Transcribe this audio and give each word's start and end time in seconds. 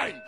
zijn! 0.00 0.22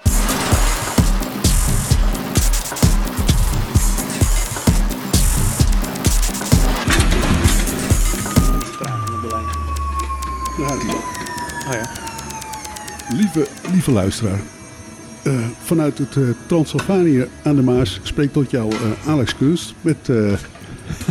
Oh 11.66 11.72
ja. 11.72 11.88
Lieve, 13.16 13.46
lieve 13.72 13.90
luisteraar, 13.90 14.40
eh, 15.22 15.32
vanuit 15.62 15.98
het 15.98 16.16
eh 16.16 16.23
Transylvanië 16.46 17.29
aan 17.43 17.57
de 17.57 17.62
Maas 17.62 18.00
spreekt 18.02 18.32
tot 18.32 18.50
jou 18.50 18.73
eh, 18.73 19.09
Alex 19.09 19.36
Kunst 19.36 19.75
met 19.80 20.09
eh, 20.09 20.32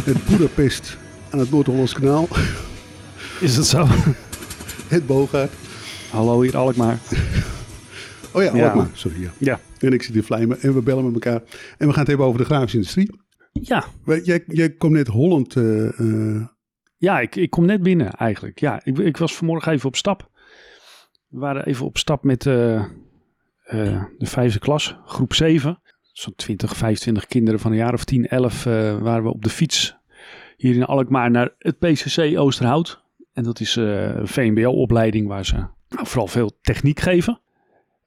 het 0.04 0.26
Budapest 0.26 0.98
aan 1.30 1.40
het 1.40 1.52
Noord-Hollands 1.52 1.94
kanaal, 1.94 2.28
Is 3.40 3.56
dat 3.56 3.68
zo? 3.68 3.88
het 4.88 5.06
Bogaard. 5.06 5.52
Hallo, 6.12 6.42
hier 6.42 6.58
Alkmaar. 6.58 7.00
Oh 8.34 8.44
ja. 8.44 8.50
Alkmaar, 8.68 8.90
sorry. 8.94 9.22
Ja. 9.22 9.30
Ja. 9.38 9.60
En 9.80 9.94
ik 9.94 10.04
zit 10.04 10.16
in 10.16 10.24
Vlijmen 10.24 10.60
en 10.62 10.74
we 10.74 10.82
bellen 10.82 11.04
met 11.06 11.14
elkaar. 11.14 11.42
En 11.78 11.88
we 11.88 11.90
gaan 11.90 12.00
het 12.00 12.08
hebben 12.08 12.26
over 12.26 12.40
de 12.40 12.46
grafische 12.46 12.78
industrie. 12.78 13.20
Ja, 13.52 13.86
Jij, 14.24 14.44
jij 14.48 14.70
komt 14.70 14.94
net 14.94 15.08
Holland. 15.08 15.56
eh, 15.56 16.00
eh, 16.00 16.42
ja 16.98 17.20
ik, 17.20 17.36
ik 17.36 17.50
kom 17.50 17.66
net 17.66 17.84
binnen 17.84 18.12
eigenlijk. 18.12 18.60
Ja, 18.60 18.82
ik, 18.84 18.98
ik 18.98 19.18
was 19.18 19.36
vanmorgen 19.36 19.72
even 19.72 19.88
op 19.88 19.96
stap. 19.96 20.30
We 21.28 21.40
waren 21.40 21.66
even 21.66 21.86
op 21.86 21.98
stap 21.98 22.24
met 22.24 22.46
eh, 22.46 22.86
de 24.18 24.26
vijfde 24.26 24.60
klas, 24.60 24.98
groep 25.06 25.34
7. 25.34 25.82
Zo'n 26.12 26.36
20, 26.36 26.76
25 26.78 27.26
kinderen 27.26 27.60
van 27.60 27.72
een 27.72 27.78
jaar 27.78 27.94
of 27.94 28.04
10, 28.04 28.28
11 28.28 28.66
eh, 28.66 28.98
waren 28.98 29.24
we 29.24 29.30
op 29.30 29.44
de 29.44 29.50
fiets 29.50 29.96
hier 30.58 30.76
in 30.76 30.86
Alkmaar 30.86 31.32
naar 31.32 31.50
het 31.58 31.80
PCC 31.80 32.38
Oosterhout. 32.38 33.04
En 33.34 33.44
dat 33.44 33.60
is 33.60 33.76
een 33.76 34.28
VMBO-opleiding 34.28 35.28
waar 35.28 35.46
ze 35.46 35.56
nou, 35.90 36.08
vooral 36.08 36.28
veel 36.28 36.52
techniek 36.62 37.00
geven. 37.00 37.42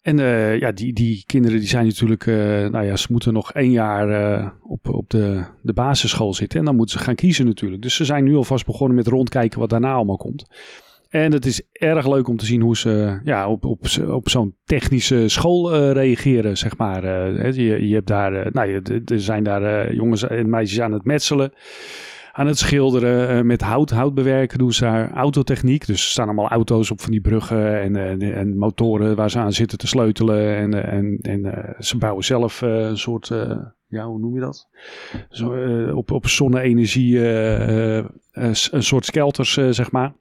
En 0.04 0.18
eh, 0.18 0.58
ja, 0.58 0.72
die, 0.72 0.92
die 0.92 1.22
kinderen 1.26 1.58
die 1.58 1.68
zijn 1.68 1.86
natuurlijk, 1.86 2.26
eh, 2.26 2.34
nou 2.68 2.84
ja, 2.84 2.96
ze 2.96 3.06
moeten 3.10 3.32
nog 3.32 3.52
één 3.52 3.70
jaar 3.70 4.08
eh, 4.10 4.46
op, 4.62 4.88
op 4.88 5.10
de, 5.10 5.44
de 5.62 5.72
basisschool 5.72 6.34
zitten. 6.34 6.58
En 6.58 6.64
dan 6.64 6.76
moeten 6.76 6.98
ze 6.98 7.04
gaan 7.04 7.14
kiezen 7.14 7.46
natuurlijk. 7.46 7.82
Dus 7.82 7.94
ze 7.94 8.04
zijn 8.04 8.24
nu 8.24 8.34
alvast 8.36 8.66
begonnen 8.66 8.96
met 8.96 9.06
rondkijken 9.06 9.58
wat 9.58 9.70
daarna 9.70 9.92
allemaal 9.92 10.16
komt. 10.16 10.46
En 11.08 11.32
het 11.32 11.46
is 11.46 11.62
erg 11.72 12.08
leuk 12.08 12.28
om 12.28 12.36
te 12.36 12.44
zien 12.46 12.60
hoe 12.60 12.76
ze 12.76 13.20
ja, 13.24 13.48
op, 13.48 13.64
op, 13.64 13.86
op 14.08 14.28
zo'n 14.28 14.54
technische 14.64 15.28
school 15.28 15.90
reageren, 15.92 16.56
zeg 16.56 16.76
maar. 16.76 17.04
Je, 17.54 17.88
je 17.88 17.94
hebt 17.94 18.06
daar, 18.06 18.48
nou, 18.52 18.68
je- 18.70 19.02
er 19.04 19.20
zijn 19.20 19.44
daar 19.44 19.94
jongens 19.94 20.26
en 20.26 20.50
meisjes 20.50 20.80
aan 20.80 20.92
het 20.92 21.04
metselen, 21.04 21.52
aan 22.36 22.46
het 22.46 22.58
schilderen, 22.58 23.28
eh, 23.28 23.42
met 23.42 23.60
hout, 23.62 23.90
hout 23.90 24.14
bewerken 24.14 24.58
doen 24.58 24.72
ze 24.72 24.84
daar. 24.84 25.12
Autotechniek, 25.12 25.86
dus 25.86 26.04
er 26.04 26.10
staan 26.10 26.26
allemaal 26.26 26.48
auto's 26.48 26.90
op 26.90 27.00
van 27.00 27.10
die 27.10 27.20
bruggen 27.20 27.80
en, 27.80 27.96
en, 27.96 28.20
en 28.34 28.56
motoren 28.56 29.16
waar 29.16 29.30
ze 29.30 29.38
aan 29.38 29.52
zitten 29.52 29.78
te 29.78 29.86
sleutelen. 29.86 30.56
En, 30.56 30.74
eh, 30.74 30.92
en, 30.92 31.18
en 31.22 31.44
eh, 31.44 31.80
ze 31.80 31.98
bouwen 31.98 32.24
zelf 32.24 32.62
eh, 32.62 32.70
een 32.70 32.98
soort, 32.98 33.30
eh, 33.30 33.56
ja, 33.86 34.06
hoe 34.06 34.18
noem 34.18 34.34
je 34.34 34.40
dat? 34.40 34.68
Zo, 35.28 35.52
eh, 35.54 35.96
op, 35.96 36.10
op 36.10 36.26
zonne-energie, 36.26 37.18
eh, 37.18 37.96
eh, 37.96 37.98
eh, 37.98 38.54
een 38.70 38.82
soort 38.82 39.04
skelters, 39.04 39.56
eh, 39.56 39.68
zeg 39.70 39.90
maar. 39.90 40.12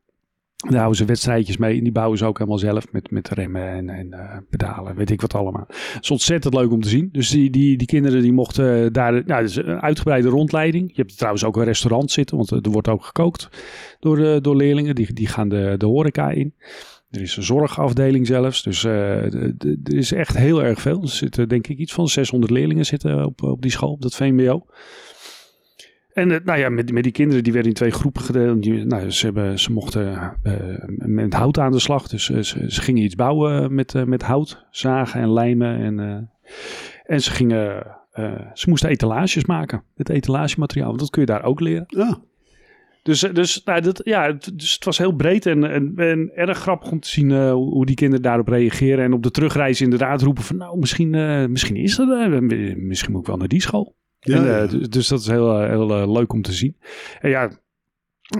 Daar 0.64 0.78
houden 0.78 0.97
ze 0.97 1.06
wedstrijdjes 1.06 1.58
mee 1.58 1.78
en 1.78 1.83
die 1.83 1.92
bouwen 1.92 2.17
ze 2.17 2.25
ook 2.25 2.38
helemaal 2.38 2.59
zelf 2.59 2.92
met, 2.92 3.11
met 3.11 3.30
remmen 3.30 3.67
en, 3.69 3.89
en 3.89 4.14
eh, 4.14 4.38
pedalen, 4.50 4.95
weet 4.95 5.09
ik 5.09 5.22
wat 5.22 5.33
allemaal. 5.33 5.66
Het 5.67 6.03
is 6.03 6.11
ontzettend 6.11 6.53
leuk 6.53 6.72
om 6.72 6.81
te 6.81 6.89
zien. 6.89 7.09
Dus 7.11 7.30
die, 7.30 7.50
die, 7.50 7.78
die 7.78 7.88
kinderen 7.88 8.22
die 8.22 8.33
mochten 8.33 8.94
daar, 8.94 9.11
nou, 9.25 9.44
dat 9.44 9.55
een 9.55 9.81
uitgebreide 9.81 10.28
rondleiding. 10.30 10.88
Je 10.88 11.02
hebt 11.02 11.16
trouwens 11.17 11.44
ook 11.44 11.58
een 11.58 11.64
restaurant 11.64 12.11
zitten, 12.11 12.38
want 12.38 12.52
er 12.52 12.72
wordt 12.72 12.88
ook 12.88 13.03
gekookt 13.05 13.50
door, 14.00 14.17
eh, 14.20 14.42
door 14.42 14.55
leerlingen. 14.55 14.95
Die, 14.95 15.14
die 15.14 15.28
gaan 15.28 15.50
de, 15.50 15.75
de 15.78 15.86
horeca 15.86 16.30
in. 16.30 16.53
Er 17.09 17.22
is 17.22 17.38
een 17.38 17.44
zorgafdeling 17.44 18.27
zelfs, 18.27 18.64
dus 18.64 18.83
eh, 18.83 18.92
de- 18.92 19.80
er 19.83 19.95
is 19.95 20.11
echt 20.11 20.38
heel 20.38 20.64
erg 20.64 20.81
veel. 20.81 21.02
Er 21.02 21.08
zitten 21.08 21.50
denk 21.50 21.67
ik 21.67 21.77
iets 21.77 21.94
van 21.94 22.08
600 22.08 22.52
leerlingen 22.52 22.86
zitten 22.86 23.25
op, 23.25 23.44
op 23.44 23.61
die 23.61 23.72
school, 23.72 23.92
op 23.92 24.02
dat 24.02 24.16
VMBO. 24.16 24.66
En 26.14 26.28
nou 26.28 26.59
ja, 26.59 26.69
met, 26.69 26.92
met 26.92 27.04
die 27.04 27.11
kinderen, 27.11 27.43
die 27.43 27.54
werden 27.54 27.71
in 27.71 27.77
twee 27.77 27.92
groepen 27.92 28.21
gedeeld. 28.21 28.64
Die, 28.64 28.86
nou, 28.86 29.11
ze, 29.11 29.26
hebben, 29.26 29.60
ze 29.60 29.71
mochten 29.71 30.38
eh, 30.43 30.55
met 30.88 31.33
hout 31.33 31.60
aan 31.60 31.71
de 31.71 31.80
slag. 31.80 32.08
Dus 32.08 32.30
eh, 32.30 32.42
ze, 32.42 32.71
ze 32.71 32.82
gingen 32.82 33.04
iets 33.04 33.15
bouwen 33.15 33.76
met, 33.76 33.95
eh, 33.95 34.04
met 34.04 34.23
hout, 34.23 34.65
zagen 34.71 35.21
en 35.21 35.33
lijmen. 35.33 35.80
En, 35.80 36.30
en 37.05 37.21
ze 37.21 37.32
gingen, 37.32 37.86
ze 38.54 38.70
moesten 38.70 38.89
etalages 38.89 39.45
maken. 39.45 39.83
Het 39.95 40.10
etalagemateriaal, 40.10 40.88
want 40.88 40.99
dat 40.99 41.10
kun 41.10 41.21
je 41.21 41.27
daar 41.27 41.43
ook 41.43 41.60
leren. 41.60 41.86
ah, 41.98 42.14
Dus, 43.04 43.20
dus, 43.20 43.64
nou, 43.64 43.82
dat, 43.82 44.02
ja, 44.04 44.26
het, 44.26 44.52
dus 44.54 44.73
het 44.73 44.86
was 44.86 44.98
heel 44.98 45.15
breed 45.15 45.45
en, 45.45 45.64
en, 45.64 45.93
en 45.95 46.32
erg 46.36 46.58
grappig 46.58 46.92
om 46.92 46.99
te 46.99 47.09
zien 47.09 47.49
hoe 47.52 47.86
die 47.86 47.95
kinderen 47.95 48.23
daarop 48.23 48.48
reageren. 48.48 49.05
En 49.05 49.14
op 49.14 49.23
de 49.23 49.32
terugreis 49.32 49.82
inderdaad 49.82 50.21
roepen 50.21 50.43
van, 50.43 50.58
nou, 50.58 50.80
misschien, 50.80 51.09
misschien 51.52 51.76
is 51.76 51.95
dat, 51.95 52.42
misschien 52.77 53.11
moet 53.11 53.21
ik 53.21 53.27
wel 53.27 53.38
naar 53.38 53.48
die 53.48 53.61
school. 53.61 53.95
Ja, 54.23 54.38
En, 54.38 54.44
ja. 54.44 54.61
eh, 54.61 54.89
dus, 54.89 55.08
dat 55.08 55.20
is 55.20 55.28
heel, 55.28 55.60
eh, 55.61 55.70
heel 55.70 55.95
eh, 56.02 56.11
leuk 56.11 56.34
om 56.34 56.42
te 56.42 56.52
zien. 56.54 56.78
En 57.22 57.30
ja, 57.30 57.52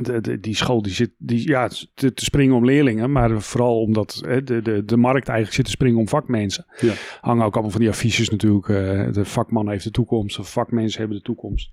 de, 0.02 0.22
de- 0.22 0.40
die 0.40 0.56
school 0.56 0.82
die 0.82 0.94
zit 0.94 1.12
die, 1.18 1.48
ja, 1.48 1.70
te, 1.94 2.14
te 2.14 2.24
springen 2.24 2.56
om 2.56 2.66
leerlingen, 2.66 3.12
maar 3.12 3.42
vooral 3.42 3.82
omdat 3.82 4.22
hè, 4.26 4.44
de, 4.44 4.62
de, 4.62 4.86
de 4.86 4.98
markt 4.98 5.28
eigenlijk 5.28 5.56
zit 5.56 5.66
te 5.66 5.72
springen 5.72 6.00
om 6.00 6.08
vakmensen. 6.08 6.66
Ja. 6.80 6.94
Hangen 7.22 7.46
ook 7.46 7.54
allemaal 7.54 7.72
van 7.72 7.82
die 7.82 7.90
affiches 7.90 8.30
natuurlijk. 8.30 8.66
de 9.14 9.26
vakman 9.26 9.70
heeft 9.70 9.84
de 9.84 9.92
toekomst, 9.92 10.36
de 10.36 10.44
vakmensen 10.44 11.00
hebben 11.00 11.18
de 11.18 11.24
toekomst. 11.24 11.72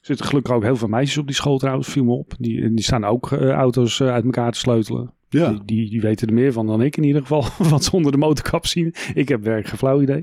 Er 0.00 0.06
zitten 0.06 0.26
gelukkig 0.26 0.52
ook 0.54 0.62
heel 0.62 0.76
veel 0.76 0.88
meisjes 0.88 1.18
op 1.18 1.26
die 1.26 1.34
school 1.34 1.58
trouwens, 1.58 1.88
viel 1.88 2.04
me 2.04 2.12
op. 2.12 2.34
Die, 2.38 2.74
die 2.74 2.84
staan 2.84 3.04
ook 3.04 3.32
auto's 3.32 4.02
uit 4.02 4.24
elkaar 4.24 4.52
te 4.52 4.58
sleutelen. 4.58 5.14
Ja. 5.30 5.50
Die, 5.50 5.64
die, 5.64 5.90
die 5.90 6.00
weten 6.00 6.28
er 6.28 6.34
meer 6.34 6.52
van 6.52 6.66
dan 6.66 6.82
ik 6.82 6.96
in 6.96 7.04
ieder 7.04 7.20
geval. 7.20 7.44
Wat 7.70 7.84
ze 7.84 7.92
onder 7.92 8.12
de 8.12 8.18
motorkap 8.18 8.66
zien. 8.66 8.94
Ik 9.14 9.28
heb 9.28 9.44
werk 9.44 9.66
geen 9.66 9.78
flauw 9.78 10.00
idee. 10.00 10.22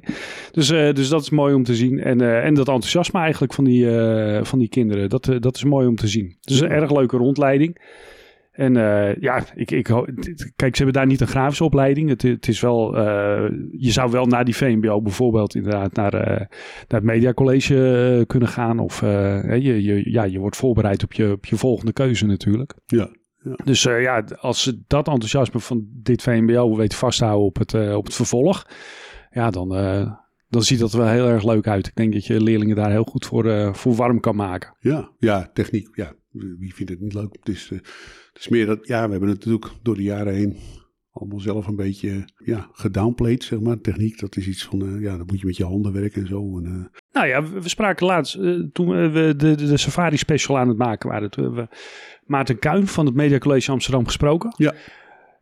Dus, 0.52 0.70
eh, 0.70 0.94
dus 0.94 1.10
dat 1.10 1.22
is 1.22 1.30
mooi 1.30 1.54
om 1.54 1.64
te 1.64 1.76
zien. 1.76 2.00
En, 2.00 2.22
eh, 2.22 2.46
en 2.46 2.54
dat 2.54 2.68
enthousiasme 2.68 3.20
eigenlijk 3.20 3.54
van 3.54 3.64
die, 3.64 3.98
eh, 3.98 4.44
van 4.44 4.60
die 4.60 4.70
kinderen. 4.70 5.10
Dat, 5.10 5.32
dat 5.40 5.56
is 5.56 5.64
mooi 5.64 5.88
om 5.88 5.96
te 5.96 6.08
zien. 6.08 6.38
Dus 6.42 6.60
een 6.60 6.70
erg 6.70 6.92
leuke 6.92 7.18
rondleiding. 7.18 7.96
En 8.52 8.74
ja, 9.20 9.44
ik, 9.56 9.72
ik, 9.72 9.84
kijk, 10.56 10.76
ze 10.76 10.84
hebben 10.84 10.94
daar 10.94 11.06
niet 11.06 11.22
een 11.22 11.28
grafische 11.28 11.64
opleiding. 11.64 12.10
Het, 12.10 12.22
het 12.22 12.48
is 12.48 12.62
wel, 12.62 12.98
je 13.72 13.92
zou 13.92 14.12
wel 14.12 14.26
naar 14.26 14.46
die 14.46 14.56
VMBO 14.56 15.02
bijvoorbeeld 15.02 15.56
inderdaad 15.56 15.94
naar, 15.94 16.12
naar 16.12 16.48
het 16.88 17.04
mediacollege 17.04 18.24
kunnen 18.28 18.50
gaan. 18.50 18.80
Of 18.80 19.00
je, 19.00 19.84
je, 19.84 20.12
ja, 20.12 20.24
je 20.24 20.40
wordt 20.40 20.56
voorbereid 20.56 21.04
op 21.04 21.14
je, 21.14 21.32
op 21.32 21.46
je 21.46 21.56
volgende 21.56 21.94
keuze 21.94 22.26
natuurlijk. 22.26 22.74
ja. 22.86 23.10
Dus 23.64 23.86
eh, 23.86 24.02
ja, 24.02 24.24
als 24.40 24.64
ze 24.64 24.82
dat 24.88 25.08
enthousiasme 25.08 25.60
van 25.60 25.88
dit 25.90 26.22
VMBO 26.22 26.76
weten 26.76 26.98
vasthouden 26.98 27.46
op 27.46 27.58
het, 27.58 27.74
eh, 27.74 27.96
op 27.96 28.06
het 28.06 28.16
vervolg, 28.16 28.68
ja, 29.32 29.50
dan, 29.50 29.76
eh, 29.76 30.12
dan 30.50 30.64
ziet 30.64 30.80
dat 30.80 30.92
er 30.92 31.00
wel 31.00 31.08
heel 31.08 31.28
erg 31.28 31.44
leuk 31.44 31.68
uit. 31.68 31.88
Ik 31.88 31.96
denk 31.96 32.14
dat 32.14 32.26
je 32.26 32.42
leerlingen 32.42 32.76
daar 32.76 32.92
heel 32.92 33.04
goed 33.04 33.26
voor, 33.26 33.76
voor 33.76 33.96
warm 33.96 34.20
kan 34.20 34.36
maken. 34.36 34.76
Ja, 34.80 35.12
ja, 35.20 35.50
techniek. 35.54 35.96
Ja, 35.96 36.14
wie 36.32 36.74
vindt 36.74 36.92
het 36.92 37.02
niet 37.02 37.14
leuk? 37.14 37.38
Het 37.40 37.50
is, 37.56 37.70
het 37.70 38.40
is 38.40 38.48
meer 38.48 38.66
dat, 38.66 38.88
ja, 38.88 39.06
we 39.06 39.12
hebben 39.12 39.30
het 39.30 39.46
natuurlijk 39.46 39.72
door 39.82 39.96
de 39.96 40.04
jaren 40.04 40.34
heen 40.34 40.58
allemaal 41.20 41.40
zelf 41.40 41.68
een 41.68 41.76
beetje, 41.76 42.26
ja, 42.46 42.68
gedownplayed, 42.72 43.44
zeg 43.44 43.60
maar. 43.60 43.82
Techniek, 43.82 44.20
dat 44.20 44.36
is 44.36 44.48
iets 44.48 44.66
van, 44.66 44.82
eh, 44.82 45.02
ja, 45.02 45.18
dan 45.18 45.26
moet 45.26 45.40
je 45.40 45.46
met 45.46 45.58
je 45.58 45.66
handen 45.66 45.94
werken 45.94 46.22
en 46.22 46.28
zo. 46.28 46.58
En, 46.58 46.66
eh, 46.66 47.00
Nou 47.12 47.28
ja, 47.28 47.44
we, 47.44 47.62
we 47.62 47.70
spraken 47.70 48.06
laatst, 48.06 48.36
eh, 48.36 48.54
toen 48.74 48.88
we 48.88 49.12
de, 49.12 49.56
de, 49.56 49.66
de 49.66 49.78
Safari 49.78 50.18
Special 50.18 50.58
aan 50.58 50.68
het 50.68 50.78
maken 50.78 51.10
waren, 51.10 51.30
toen 51.30 51.44
hebben 51.44 51.64
we 51.64 51.76
Maarten 52.26 52.60
Kuin 52.60 52.88
van 52.88 53.06
het 53.06 53.16
Media 53.16 53.38
College 53.38 53.72
Amsterdam 53.72 54.06
gesproken. 54.06 54.54
Ja. 54.58 54.74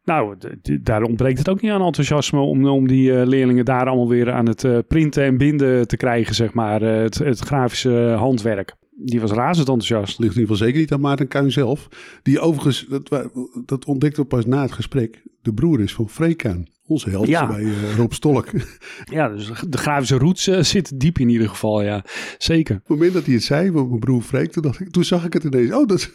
Nou, 0.03 0.35
daar 0.81 1.03
ontbreekt 1.03 1.37
het 1.37 1.49
ook 1.49 1.61
niet 1.61 1.71
aan 1.71 1.81
enthousiasme 1.81 2.39
om, 2.39 2.67
om 2.67 2.87
die 2.87 3.25
leerlingen 3.25 3.65
daar 3.65 3.87
allemaal 3.87 4.09
weer 4.09 4.31
aan 4.31 4.47
het 4.47 4.87
printen 4.87 5.23
en 5.23 5.37
binden 5.37 5.87
te 5.87 5.97
krijgen, 5.97 6.35
zeg 6.35 6.53
maar. 6.53 6.81
het, 6.81 7.17
het 7.17 7.39
grafische 7.39 8.15
handwerk. 8.17 8.75
Die 8.97 9.21
was 9.21 9.31
razend 9.31 9.69
enthousiast. 9.69 10.19
Ligt 10.19 10.35
in 10.35 10.41
ieder 10.41 10.55
geval 10.55 10.67
zeker 10.67 10.79
niet 10.81 10.91
aan 10.91 10.99
Maarten 10.99 11.27
Kuin 11.27 11.51
zelf. 11.51 11.87
Die 12.23 12.39
overigens, 12.39 12.85
dat, 12.89 13.29
dat 13.65 13.85
ontdekte 13.85 14.21
we 14.21 14.27
pas 14.27 14.45
na 14.45 14.61
het 14.61 14.71
gesprek, 14.71 15.23
de 15.45 15.53
broer 15.53 15.81
is 15.81 15.93
van 15.93 16.09
Freek 16.09 16.37
Kuin. 16.37 16.67
Onze 16.87 17.09
held 17.09 17.27
Ja. 17.27 17.47
bij 17.47 17.63
eh, 17.63 17.95
Rob 17.95 18.11
Stolk. 18.11 18.45
Op 18.53 18.61
Ja, 19.11 19.29
dus 19.29 19.51
de 19.69 19.77
grafische 19.77 20.17
roots 20.17 20.47
eh, 20.47 20.61
zit 20.61 20.99
diep 20.99 21.19
in 21.19 21.29
ieder 21.29 21.49
geval, 21.49 21.81
ja. 21.81 22.03
Zeker. 22.37 22.75
het 22.75 22.87
moment 22.87 23.13
dat 23.13 23.25
hij 23.25 23.33
het 23.33 23.43
zei, 23.43 23.71
mijn 23.71 23.99
broer 23.99 24.21
Freek, 24.21 24.51
toen, 24.51 24.63
dacht 24.63 24.79
ik, 24.79 24.89
toen 24.89 25.03
zag 25.03 25.25
ik 25.25 25.33
het 25.33 25.43
ineens. 25.43 25.73
Oh, 25.73 25.87
dat 25.87 26.11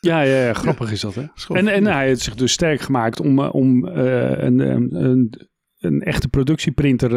Ja, 0.00 0.20
ja, 0.20 0.44
ja 0.44 0.52
grappig 0.52 0.92
is 0.92 1.00
dat, 1.00 1.14
hè? 1.14 1.24
En, 1.48 1.68
en 1.68 1.84
hij 1.86 2.06
heeft 2.06 2.20
zich 2.20 2.34
dus 2.34 2.52
sterk 2.52 2.80
gemaakt 2.80 3.20
om, 3.20 3.38
eh, 3.38 3.54
om 3.54 3.84
een, 3.84 4.58
een, 4.58 5.04
een, 5.04 5.48
een 5.78 6.00
echte 6.02 6.28
productieprinter 6.28 7.10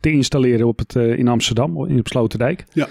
te 0.00 0.10
installeren 0.10 0.66
op 0.66 0.78
het, 0.78 0.94
in 0.94 1.28
Amsterdam, 1.28 1.86
in 1.88 1.98
op 1.98 2.08
Sloterdijk. 2.08 2.64
Ja. 2.72 2.88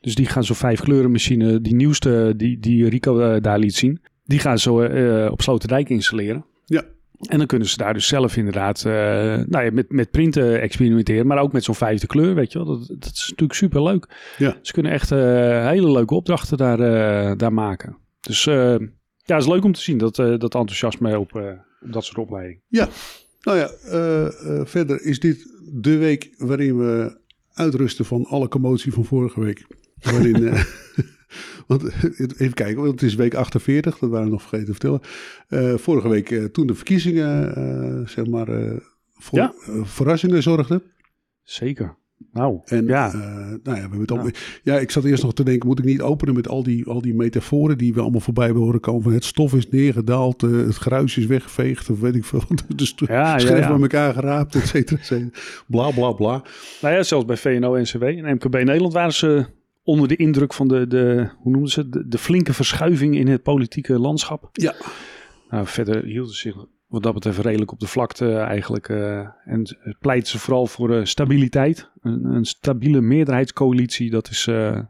Dus 0.00 0.14
die 0.14 0.26
gaan 0.26 0.44
zo'n 0.44 0.56
vijf 0.56 0.80
kleurenmachine, 0.80 1.60
die 1.60 1.74
nieuwste 1.74 2.34
die, 2.36 2.58
die 2.58 2.88
Rico 2.88 3.40
daar 3.40 3.58
liet 3.58 3.74
zien, 3.74 4.00
die 4.24 4.38
gaan 4.38 4.58
ze 4.58 5.28
op 5.32 5.42
Sloterdijk 5.42 5.88
installeren. 5.88 6.44
Ja. 6.64 6.84
En 7.20 7.38
dan 7.38 7.46
kunnen 7.46 7.68
ze 7.68 7.76
daar 7.76 7.94
dus 7.94 8.06
zelf 8.06 8.36
inderdaad 8.36 8.84
eh, 8.84 8.92
nou 9.46 9.64
ja, 9.64 9.70
met, 9.72 9.92
met 9.92 10.10
printen 10.10 10.60
experimenteren, 10.60 11.26
maar 11.26 11.38
ook 11.38 11.52
met 11.52 11.64
zo'n 11.64 11.74
vijfde 11.74 12.06
kleur, 12.06 12.34
weet 12.34 12.52
je 12.52 12.58
wel. 12.58 12.66
Dat, 12.66 12.88
dat 12.88 13.12
is 13.12 13.26
natuurlijk 13.28 13.58
super 13.58 13.82
leuk. 13.82 14.08
Ja. 14.38 14.58
Ze 14.62 14.72
kunnen 14.72 14.92
echt 14.92 15.10
eh, 15.12 15.18
hele 15.66 15.90
leuke 15.90 16.14
opdrachten 16.14 16.56
daar, 16.56 16.80
eh, 16.80 17.36
daar 17.36 17.52
maken. 17.52 17.96
Dus 18.20 18.44
ja, 18.44 19.34
het 19.34 19.42
is 19.42 19.46
leuk 19.46 19.64
om 19.64 19.72
te 19.72 19.80
zien 19.80 19.98
dat, 19.98 20.16
dat 20.16 20.42
enthousiasme 20.54 21.18
op, 21.18 21.34
op 21.34 21.90
dat 21.90 22.04
soort 22.04 22.18
opleidingen. 22.18 22.62
Ja, 22.68 22.88
nou 23.40 23.58
ja, 23.58 23.70
verder 24.64 25.02
is 25.02 25.20
dit 25.20 25.52
de 25.72 25.96
week 25.96 26.34
waarin 26.36 26.78
we 26.78 27.20
uitrusten 27.52 28.04
van 28.04 28.24
alle 28.24 28.48
commotie 28.48 28.92
van 28.92 29.04
vorige 29.04 29.40
week. 29.40 29.66
Waarin, 30.00 30.34
want 31.66 31.82
even 32.38 32.54
kijken, 32.54 32.76
want 32.76 32.90
het 32.90 33.02
is 33.02 33.14
week 33.14 33.34
48, 33.34 33.98
dat 33.98 34.10
waren 34.10 34.24
we 34.26 34.30
nog 34.32 34.42
vergeten 34.42 34.66
te 34.66 34.72
vertellen. 34.72 35.00
Eh, 35.48 35.78
vorige 35.78 36.08
week, 36.08 36.30
eh, 36.30 36.44
toen 36.44 36.66
de 36.66 36.74
verkiezingen, 36.74 37.54
eh, 37.56 38.06
zeg 38.08 38.26
maar, 38.26 38.48
voor 39.14 39.38
Ja. 39.38 39.52
verrassingen 39.82 40.42
zorgden. 40.42 40.82
Zeker. 41.42 41.96
Nou, 42.32 42.60
En 42.64 42.86
ja. 42.86 43.12
nou 43.14 43.58
ja, 43.62 43.72
we 43.72 43.78
hebben 43.80 44.00
het 44.00 44.10
al, 44.10 44.30
ja, 44.62 44.78
ik 44.78 44.90
zat 44.90 45.04
eerst 45.04 45.22
nog 45.22 45.34
te 45.34 45.42
denken, 45.44 45.68
moet 45.68 45.78
ik 45.78 45.84
niet 45.84 46.00
openen 46.00 46.34
met 46.34 46.48
al 46.48 46.62
die, 46.62 46.86
al 46.86 47.00
die 47.00 47.14
metaforen 47.14 47.78
die 47.78 47.94
we 47.94 48.00
allemaal 48.00 48.20
voorbij 48.20 48.50
horen 48.50 48.80
komen. 48.80 49.02
Van 49.02 49.12
het 49.12 49.24
stof 49.24 49.54
is 49.54 49.68
neergedaald, 49.68 50.40
het 50.40 50.76
gruis 50.76 51.16
is 51.16 51.26
weggeveegd, 51.26 51.90
of 51.90 52.00
weet 52.00 52.14
ik 52.14 52.24
veel. 52.24 52.42
Dus 52.76 52.94
Ja, 52.96 53.38
ja. 53.38 53.68
bij 53.68 53.80
elkaar 53.80 54.12
geraapt, 54.14 54.54
et 54.54 54.66
cetera, 54.66 55.00
et 55.00 55.06
cetera. 55.06 55.30
Bla, 55.66 55.90
bla, 55.90 56.12
bla. 56.12 56.42
Nou 56.82 56.94
ja, 56.94 57.02
zelfs 57.02 57.24
bij 57.24 57.36
VNO-NCW 57.36 58.02
en 58.02 58.34
MKB 58.34 58.54
Nederland 58.54 58.92
waren 58.92 59.14
ze 59.14 59.46
onder 59.86 60.08
de 60.08 60.16
indruk 60.16 60.52
van 60.52 60.68
de, 60.68 60.86
de 60.86 61.30
hoe 61.38 61.52
noemden 61.52 61.70
ze 61.70 61.88
de, 61.88 62.08
de 62.08 62.18
flinke 62.18 62.52
verschuiving 62.52 63.16
in 63.16 63.28
het 63.28 63.42
politieke 63.42 63.98
landschap. 63.98 64.48
Ja. 64.52 64.74
Nou, 65.50 65.66
verder 65.66 66.04
hielden 66.04 66.34
ze 66.34 66.40
zich 66.40 66.66
wat 66.86 67.02
dat 67.02 67.14
betreft 67.14 67.38
redelijk 67.38 67.72
op 67.72 67.80
de 67.80 67.86
vlakte 67.86 68.36
eigenlijk. 68.36 68.88
eh, 68.88 69.28
en 69.44 69.78
pleiten 70.00 70.28
ze 70.28 70.38
vooral 70.38 70.66
voor 70.66 70.94
eh, 70.94 71.04
stabiliteit. 71.04 71.90
Een, 72.00 72.24
een 72.24 72.44
stabiele 72.44 73.00
meerderheidscoalitie, 73.00 74.10
dat 74.10 74.28
is 74.28 74.46
eh, 74.46 74.80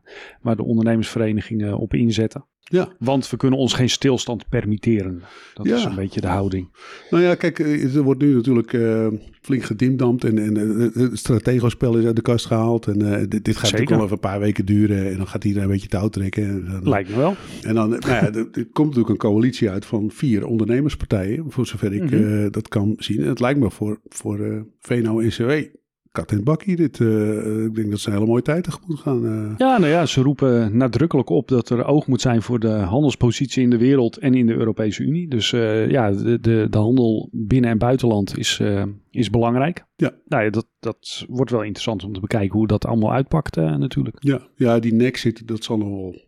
waar 0.41 0.57
de 0.57 0.65
ondernemersverenigingen 0.65 1.79
op 1.79 1.95
inzetten. 1.95 2.45
Ja, 2.71 2.89
Want 2.99 3.31
we 3.31 3.37
kunnen 3.37 3.59
ons 3.59 3.73
geen 3.73 3.91
stilstand 3.91 4.49
permitteren. 4.49 5.23
Dat 5.55 5.67
Ja. 5.67 5.77
is 5.77 5.85
een 5.85 5.95
beetje 5.95 6.21
de 6.21 6.27
houding. 6.27 6.69
nou 7.11 7.23
ja, 7.23 7.35
kijk, 7.35 7.59
eh, 7.59 7.95
er 7.97 8.03
wordt 8.03 8.21
nu 8.21 8.35
natuurlijk 8.35 8.73
eh, 8.73 9.07
flink 9.41 9.63
gedimdamd 9.63 10.25
en, 10.25 10.39
en 10.39 10.57
eh, 10.95 11.03
het 11.03 11.19
strategospel 11.19 11.97
is 11.99 12.05
uit 12.05 12.17
de 12.17 12.23
kast 12.23 12.47
gehaald. 12.47 12.87
En 12.87 12.99
dit, 13.29 13.45
dit 13.45 13.57
gaat 13.57 13.63
natuurlijk 13.71 13.91
al 13.91 14.01
even 14.03 14.13
een 14.13 14.19
paar 14.21 14.41
weken 14.41 14.67
duren 14.67 15.11
en 15.11 15.17
dan 15.17 15.27
gaat 15.29 15.45
iedereen 15.45 15.69
een 15.69 15.73
beetje 15.75 15.89
touw 15.89 16.09
trekken. 16.09 16.45
En 16.45 16.65
dan, 16.71 16.89
Lijkt 16.89 17.11
me 17.11 17.17
wel. 17.17 17.35
En 17.63 17.75
dan, 17.75 17.89
nou 17.89 18.09
ja, 18.09 18.27
er, 18.33 18.49
er 18.53 18.67
komt 18.73 18.87
natuurlijk 18.95 19.09
een 19.09 19.31
coalitie 19.31 19.71
uit 19.71 19.87
van 19.87 20.11
vier 20.11 20.47
ondernemerspartijen, 20.47 21.45
voor 21.49 21.67
zover 21.67 21.93
ik 21.93 22.11
Mhm. 22.11 22.51
dat 22.51 22.69
kan 22.69 22.95
zien. 22.99 23.23
En 23.23 23.29
het 23.29 23.41
lijkt 23.41 23.61
me 23.61 23.71
voor, 23.71 24.01
voor 24.09 24.67
VNO-NCW, 24.81 25.51
kat 26.25 26.45
bakkie 26.45 26.77
dit. 26.77 27.01
eh, 27.01 27.65
ik 27.65 27.75
denk 27.75 27.91
dat 27.91 27.99
ze 28.01 28.09
een 28.09 28.15
hele 28.15 28.27
mooie 28.27 28.43
tijd 28.43 28.65
tegemoet 28.65 28.99
gaan. 28.99 29.25
eh. 29.27 29.55
Ja, 29.57 29.79
nou 29.79 29.87
ja, 29.93 30.07
ze 30.07 30.23
roepen 30.23 30.77
nadrukkelijk 30.77 31.29
op 31.31 31.49
dat 31.49 31.69
er 31.71 31.85
oog 31.85 32.07
moet 32.07 32.21
zijn 32.21 32.43
voor 32.43 32.59
de 32.59 32.69
handelspositie 32.69 33.63
in 33.63 33.71
de 33.71 33.79
wereld 33.79 34.17
en 34.19 34.35
in 34.35 34.47
de 34.47 34.55
Europese 34.55 35.03
Unie. 35.03 35.29
Dus 35.29 35.53
eh, 35.53 35.91
ja, 35.91 36.11
de, 36.11 36.41
de, 36.41 36.67
de 36.71 36.79
handel 36.79 37.29
binnen- 37.33 37.71
en 37.71 37.79
buitenland 37.79 38.39
is, 38.39 38.61
is 39.11 39.31
belangrijk. 39.31 39.85
Ja. 39.97 40.11
Nou 40.27 40.45
ja, 40.45 40.51
dat, 40.51 40.67
dat 40.81 41.25
wordt 41.29 41.51
wel 41.51 41.63
interessant 41.63 42.05
om 42.05 42.13
te 42.13 42.21
bekijken 42.21 42.59
hoe 42.59 42.67
dat 42.67 42.87
allemaal 42.87 43.13
uitpakt 43.13 43.57
natuurlijk. 43.57 44.17
Ja, 44.21 44.41
ja, 44.57 44.79
die 44.79 44.95
Nexit, 44.95 45.49
dat 45.49 45.65
zal 45.65 45.77
nog 45.79 45.89
wel, 45.89 46.25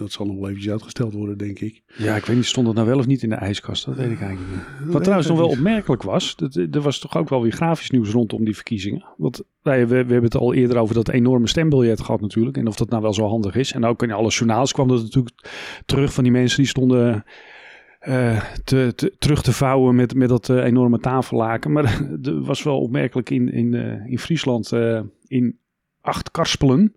dat 0.00 0.12
zal 0.12 0.26
nog 0.26 0.36
wel 0.36 0.48
eventjes 0.48 0.72
uitgesteld 0.72 1.12
worden, 1.12 1.38
denk 1.38 1.58
ik. 1.58 1.82
Ja, 1.96 2.16
ik 2.16 2.24
weet 2.24 2.36
niet, 2.36 2.44
stond 2.44 2.66
het 2.66 2.76
nou 2.76 2.88
wel 2.88 2.98
of 2.98 3.06
niet 3.06 3.22
in 3.22 3.28
de 3.28 3.34
ijskast? 3.34 3.84
Dat 3.84 3.96
weet 3.96 4.10
ik 4.10 4.20
eigenlijk 4.20 4.50
niet. 4.50 4.78
weet 4.84 4.92
Wat 4.92 5.02
trouwens 5.02 5.28
nog 5.28 5.38
wel 5.38 5.48
opmerkelijk 5.48 6.02
was, 6.02 6.36
dat, 6.36 6.54
er 6.54 6.80
was 6.80 6.98
toch 6.98 7.16
ook 7.16 7.28
wel 7.28 7.42
weer 7.42 7.52
grafisch 7.52 7.90
nieuws 7.90 8.10
rondom 8.10 8.44
die 8.44 8.54
verkiezingen. 8.54 9.04
Want 9.16 9.42
ja, 9.62 9.72
we, 9.72 9.86
we 9.86 9.94
hebben 9.94 10.22
het 10.22 10.36
al 10.36 10.54
eerder 10.54 10.76
over 10.78 10.94
dat 10.94 11.08
enorme 11.08 11.48
stembiljet 11.48 12.00
gehad 12.00 12.20
natuurlijk. 12.20 12.56
En 12.56 12.66
of 12.66 12.76
dat 12.76 12.90
nou 12.90 13.02
wel 13.02 13.14
zo 13.14 13.26
handig 13.26 13.54
is. 13.56 13.72
En 13.72 13.84
ook 13.84 14.02
in 14.02 14.12
alle 14.12 14.30
journaals 14.30 14.72
kwam 14.72 14.88
dat 14.88 15.02
natuurlijk 15.02 15.48
terug 15.86 16.12
van 16.12 16.22
die 16.24 16.32
mensen 16.32 16.58
die 16.58 16.68
stonden 16.68 17.24
eh, 18.00 18.42
te, 18.64 18.92
te- 18.96 19.14
terug 19.18 19.42
te 19.42 19.52
vouwen 19.52 19.94
met, 19.94 20.14
met 20.14 20.28
dat 20.28 20.48
eh, 20.48 20.64
enorme 20.64 20.98
tafellaken. 20.98 21.72
Maar 21.72 21.84
er 22.22 22.42
was 22.42 22.62
wel 22.62 22.80
opmerkelijk 22.80 23.30
in, 23.30 23.52
in, 23.52 23.74
eh, 23.74 24.06
in 24.10 24.18
Friesland, 24.18 24.72
eh, 24.72 25.00
in 25.26 25.58
acht 26.00 26.30
karspelen. 26.30 26.94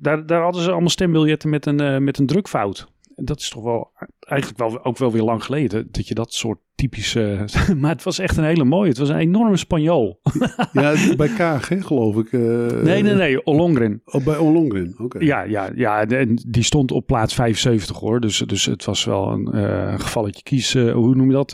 Daar, 0.00 0.26
daar 0.26 0.42
hadden 0.42 0.62
ze 0.62 0.70
allemaal 0.70 0.88
stembiljetten 0.88 1.50
met 1.50 1.66
een, 1.66 1.80
eh, 1.80 1.98
met 1.98 2.18
een 2.18 2.26
drukfout. 2.26 2.86
Dat 3.16 3.40
is 3.40 3.48
toch 3.48 3.62
wel 3.62 3.90
eigenlijk 4.20 4.60
wel, 4.60 4.84
ook 4.84 4.98
wel 4.98 5.12
weer 5.12 5.22
lang 5.22 5.44
geleden 5.44 5.88
dat 5.90 6.08
je 6.08 6.14
dat 6.14 6.32
soort 6.34 6.58
typische. 6.74 7.44
maar 7.80 7.90
het 7.90 8.02
was 8.02 8.18
echt 8.18 8.36
een 8.36 8.44
hele 8.44 8.64
mooie. 8.64 8.88
Het 8.88 8.98
was 8.98 9.08
een 9.08 9.16
enorme 9.16 9.56
Spanjool. 9.56 10.20
Ja, 10.72 11.14
bij 11.16 11.28
Kaag, 11.28 11.68
hè, 11.68 11.82
geloof 11.82 12.16
ik. 12.16 12.32
eh, 12.32 12.40
nee, 12.82 13.02
nee, 13.02 13.14
nee. 13.14 13.44
Ollongren. 13.44 14.02
Oh, 14.04 14.24
bij 14.24 14.36
Ollongren, 14.36 14.94
oké. 14.98 15.18
Ja, 15.18 15.42
ja, 15.42 15.70
ja. 15.74 16.06
En 16.06 16.42
die 16.48 16.62
stond 16.62 16.92
op 16.92 17.06
plaats 17.06 17.34
75 17.34 17.98
hoor. 17.98 18.20
Dus, 18.20 18.38
dus 18.38 18.64
het 18.64 18.84
was 18.84 19.04
wel 19.04 19.28
een 19.28 19.52
eh, 19.52 20.00
gevalletje 20.00 20.42
kies. 20.42 20.72
hoe 20.72 21.14
noem 21.14 21.26
je 21.26 21.32
dat? 21.32 21.52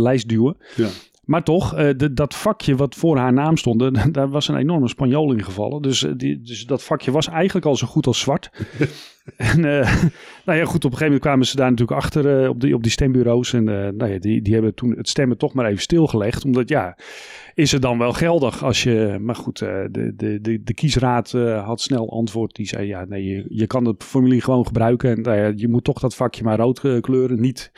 Lijstduwen. 0.00 0.56
Ja. 0.76 0.88
Maar 1.24 1.42
toch, 1.42 1.74
eh, 1.74 1.88
de, 1.96 2.12
dat 2.12 2.34
vakje 2.34 2.76
wat 2.76 2.94
voor 2.94 3.16
haar 3.16 3.32
naam 3.32 3.56
stond, 3.56 3.82
eh, 3.82 4.04
daar 4.12 4.28
was 4.28 4.48
een 4.48 4.56
enorme 4.56 4.88
Spanjool 4.88 5.32
in 5.32 5.44
gevallen. 5.44 5.82
Dus, 5.82 6.04
eh, 6.04 6.12
die, 6.16 6.42
dus 6.42 6.66
dat 6.66 6.82
vakje 6.82 7.10
was 7.10 7.28
eigenlijk 7.28 7.66
al 7.66 7.76
zo 7.76 7.86
goed 7.86 8.06
als 8.06 8.20
zwart. 8.20 8.50
en 9.36 9.60
nou 10.44 10.58
ja, 10.58 10.64
goed, 10.64 10.84
op 10.84 10.90
een 10.90 10.98
gegeven 10.98 11.04
moment 11.04 11.20
kwamen 11.20 11.46
ze 11.46 11.56
daar 11.56 11.70
natuurlijk 11.70 12.00
achter 12.00 12.48
op, 12.48 12.60
die, 12.60 12.74
op 12.74 12.82
die 12.82 12.92
stembureaus. 12.92 13.52
En 13.52 13.64
nou 13.64 14.06
ja, 14.06 14.18
die, 14.18 14.42
die 14.42 14.52
hebben 14.52 14.74
toen 14.74 14.96
het 14.96 15.08
stemmen 15.08 15.36
toch 15.36 15.54
maar 15.54 15.66
even 15.66 15.82
stilgelegd. 15.82 16.44
Omdat 16.44 16.68
ja, 16.68 16.98
is 17.54 17.72
het 17.72 17.82
dan 17.82 17.98
wel 17.98 18.12
geldig 18.12 18.64
als 18.64 18.82
je... 18.82 19.18
Maar 19.20 19.34
goed, 19.34 19.58
de, 19.58 20.12
de, 20.16 20.40
de, 20.40 20.62
de 20.62 20.74
kiesraad 20.74 21.32
had 21.64 21.80
snel 21.80 22.10
antwoord. 22.10 22.54
Die 22.54 22.66
zei, 22.66 22.86
ja, 22.86 23.04
nee, 23.04 23.24
je, 23.24 23.44
je 23.48 23.66
kan 23.66 23.84
het 23.84 24.04
formulier 24.04 24.42
gewoon 24.42 24.66
gebruiken. 24.66 25.10
En 25.10 25.22
nou 25.22 25.52
je 25.56 25.68
moet 25.68 25.84
toch 25.84 26.00
dat 26.00 26.14
vakje 26.14 26.44
maar 26.44 26.58
rood 26.58 27.00
kleuren. 27.00 27.40
Niet, 27.40 27.72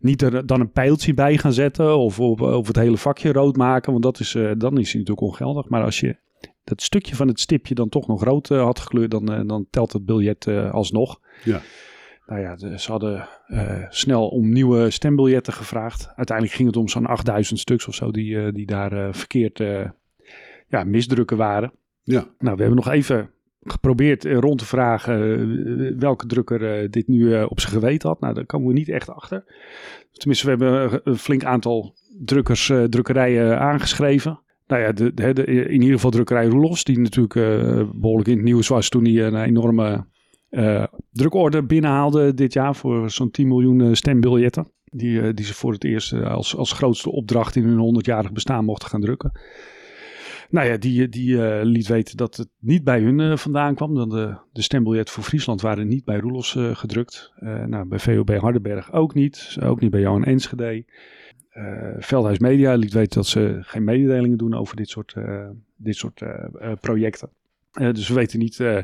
niet 0.00 0.22
er 0.22 0.46
dan 0.46 0.60
een 0.60 0.72
pijltje 0.72 1.14
bij 1.14 1.38
gaan 1.38 1.52
zetten 1.52 1.98
of, 1.98 2.20
of 2.20 2.66
het 2.66 2.76
hele 2.76 2.96
vakje 2.96 3.32
rood 3.32 3.56
maken. 3.56 3.90
Want 3.90 4.04
dat 4.04 4.20
is, 4.20 4.34
eh, 4.34 4.50
dan 4.56 4.78
is 4.78 4.92
hij 4.92 5.00
natuurlijk 5.00 5.20
ongeldig. 5.20 5.68
Maar 5.68 5.82
als 5.84 6.00
je 6.00 6.16
dat 6.64 6.82
stukje 6.82 7.16
van 7.16 7.28
het 7.28 7.40
stipje 7.40 7.74
dan 7.74 7.88
toch 7.88 8.06
nog 8.06 8.24
rood 8.24 8.50
eh, 8.50 8.62
had 8.62 8.80
gekleurd, 8.80 9.10
dan, 9.10 9.32
eh, 9.32 9.40
dan 9.46 9.66
telt 9.70 9.92
het 9.92 10.04
biljet 10.04 10.46
alsnog. 10.48 11.20
Ja. 11.44 11.60
Nou 12.26 12.40
ja, 12.40 12.78
ze 12.78 12.90
hadden 12.90 13.28
snel 13.88 14.28
om 14.28 14.52
nieuwe 14.52 14.90
stembiljetten 14.90 15.52
gevraagd. 15.52 16.08
Uiteindelijk 16.16 16.56
ging 16.56 16.68
het 16.68 16.76
om 16.76 16.88
zo'n 16.88 17.06
8000 17.06 17.58
stuks 17.58 17.86
of 17.86 17.94
zo 17.94 18.10
die, 18.10 18.52
die 18.52 18.66
daar 18.66 19.14
verkeerd 19.14 19.58
ja, 20.68 20.84
misdrukken 20.84 21.36
waren. 21.36 21.72
Ja. 22.02 22.20
Nou, 22.38 22.56
we 22.56 22.62
hebben 22.62 22.74
nog 22.84 22.88
even 22.88 23.30
geprobeerd 23.72 24.24
eh, 24.24 24.38
rond 24.38 24.58
te 24.58 24.66
vragen 24.66 25.20
eh, 25.20 25.92
welke 25.98 26.26
drukker 26.26 26.80
eh, 26.80 26.90
dit 26.90 27.08
nu 27.08 27.42
op 27.42 27.60
zijn 27.60 27.72
geweten 27.72 28.08
had. 28.08 28.20
Nou, 28.20 28.34
daar 28.34 28.46
komen 28.46 28.68
we 28.68 28.72
niet 28.72 28.88
echt 28.88 29.10
achter. 29.10 29.44
Tenminste, 30.12 30.44
we 30.44 30.50
hebben 30.50 31.00
een 31.04 31.18
flink 31.18 31.44
aantal 31.44 31.94
drukkers, 32.24 32.72
drukkerijen 32.88 33.58
aangeschreven. 33.60 34.40
Nou 34.66 34.82
ja, 34.82 34.92
de, 34.92 35.44
in 35.44 35.80
ieder 35.80 35.94
geval 35.94 36.10
drukkerij 36.10 36.46
Roelofs, 36.46 36.84
die 36.84 36.98
natuurlijk 36.98 37.34
eh, 37.34 37.82
behoorlijk 37.94 38.28
in 38.28 38.36
het 38.36 38.44
nieuws 38.44 38.68
was 38.68 38.88
toen 38.88 39.04
hij 39.04 39.26
een 39.26 39.42
enorme 39.42 40.06
eh 40.48 40.84
drukorde 41.12 41.62
binnenhaalde 41.62 42.34
dit 42.34 42.52
jaar 42.52 42.76
voor 42.76 43.10
zo'n 43.10 43.30
10 43.30 43.48
miljoen 43.48 43.96
stembiljetten. 43.96 44.72
Die, 44.84 45.34
die 45.34 45.44
ze 45.44 45.54
voor 45.54 45.72
het 45.72 45.84
eerst 45.84 46.12
als, 46.12 46.56
als 46.56 46.72
grootste 46.72 47.10
opdracht 47.10 47.56
in 47.56 47.64
hun 47.64 47.96
100-jarig 47.96 48.32
bestaan 48.32 48.64
mochten 48.64 48.88
gaan 48.88 49.00
drukken. 49.00 49.32
Nou 50.50 50.66
ja, 50.68 50.76
die, 50.76 51.08
die 51.08 51.46
eh, 51.46 51.64
liet 51.64 51.86
weten 51.86 52.16
dat 52.16 52.36
het 52.36 52.48
niet 52.58 52.84
bij 52.84 53.00
hun 53.00 53.20
eh, 53.20 53.36
vandaan 53.36 53.74
kwam. 53.74 53.94
Dan 53.94 54.08
de, 54.08 54.36
de 54.52 54.62
stembiljetten 54.62 55.14
voor 55.14 55.24
Friesland 55.24 55.60
waren 55.60 55.88
niet 55.88 56.04
bij 56.04 56.18
Roelofs 56.18 56.56
eh, 56.56 56.76
gedrukt. 56.76 57.32
Nou, 57.66 57.84
bij 57.84 57.98
VOB 57.98 58.30
Hardenberg 58.30 58.92
ook 58.92 59.14
niet. 59.14 59.56
Ook 59.62 59.80
niet 59.80 59.90
bij 59.90 60.00
Johan 60.00 60.24
Enschede. 60.24 60.84
Veldhuis 61.98 62.38
Media 62.38 62.74
liet 62.74 62.92
weten 62.92 63.14
dat 63.14 63.26
ze 63.26 63.58
geen 63.60 63.84
mededelingen 63.84 64.38
doen 64.38 64.54
over 64.54 64.76
dit 64.76 64.88
soort, 64.88 65.14
dit 65.76 65.96
soort 65.96 66.22
projecten. 66.80 67.30
Eh, 67.72 67.92
dus 67.92 68.08
we 68.08 68.14
weten 68.14 68.38
niet 68.38 68.60
eh, 68.60 68.78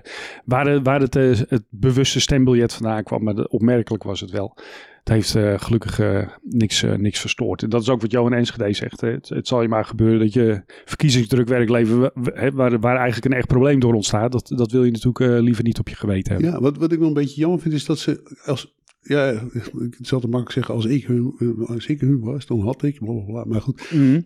waar, 0.45 0.67
het- 0.67 0.85
waar 0.85 1.01
het, 1.01 1.17
eh, 1.17 1.41
het 1.49 1.65
bewuste 1.71 2.21
stembiljet 2.21 2.73
vandaan 2.73 3.03
kwam, 3.03 3.23
maar 3.25 3.35
de- 3.35 3.49
opmerkelijk 3.49 4.03
was 4.03 4.21
het 4.21 4.31
wel. 4.31 4.57
Het 5.05 5.09
heeft 5.15 5.63
gelukkig 5.65 6.01
niks, 6.43 6.83
niks 6.97 7.21
verstoord. 7.21 7.63
En 7.63 7.69
dat 7.69 7.83
is 7.83 7.89
ook 7.89 8.01
wat 8.01 8.11
Johan 8.11 8.33
Enschede 8.33 8.73
zegt. 8.73 9.01
Hè. 9.01 9.09
Het, 9.11 9.29
het 9.29 9.49
zal 9.49 9.63
je 9.63 9.69
maar 9.69 9.85
gebeuren 9.85 10.19
dat 10.19 10.33
je 10.33 10.63
verkiezingsdrukwerk 10.85 11.69
levert 11.69 12.13
waar, 12.55 12.81
waar 12.81 12.97
eigenlijk 12.97 13.25
een 13.25 13.33
echt 13.39 13.47
probleem 13.47 13.81
door 13.81 13.95
ontstaat. 13.95 14.33
Dat, 14.33 14.49
dat 14.57 14.71
wil 14.73 14.85
je 14.85 14.91
natuurlijk 14.91 15.43
liever 15.43 15.65
niet 15.65 15.79
op 15.79 15.89
je 15.89 15.95
geweten 15.97 16.33
hebben. 16.33 16.51
Ja, 16.53 16.61
wat, 16.61 16.77
wat 16.77 16.93
ik 16.93 16.99
nog 16.99 17.09
een 17.09 17.15
beetje 17.15 17.41
jammer 17.41 17.61
vind 17.61 17.75
is 17.75 17.85
dat 17.85 17.99
ze 17.99 18.39
als 18.45 18.75
ja, 19.01 19.31
ik 19.31 19.97
zal 20.01 20.21
het 20.21 20.31
makkelijk 20.31 20.51
zeggen, 20.53 20.75
als 20.75 20.85
ik 20.85 21.07
hun, 21.07 21.35
als 21.67 21.87
ik 21.87 22.01
hun 22.01 22.21
was, 22.21 22.47
dan 22.47 22.61
had 22.61 22.83
ik, 22.83 22.99
bla, 22.99 23.13
bla, 23.13 23.25
bla. 23.25 23.45
maar 23.45 23.61
goed. 23.61 23.91
Mhm. 23.93 24.21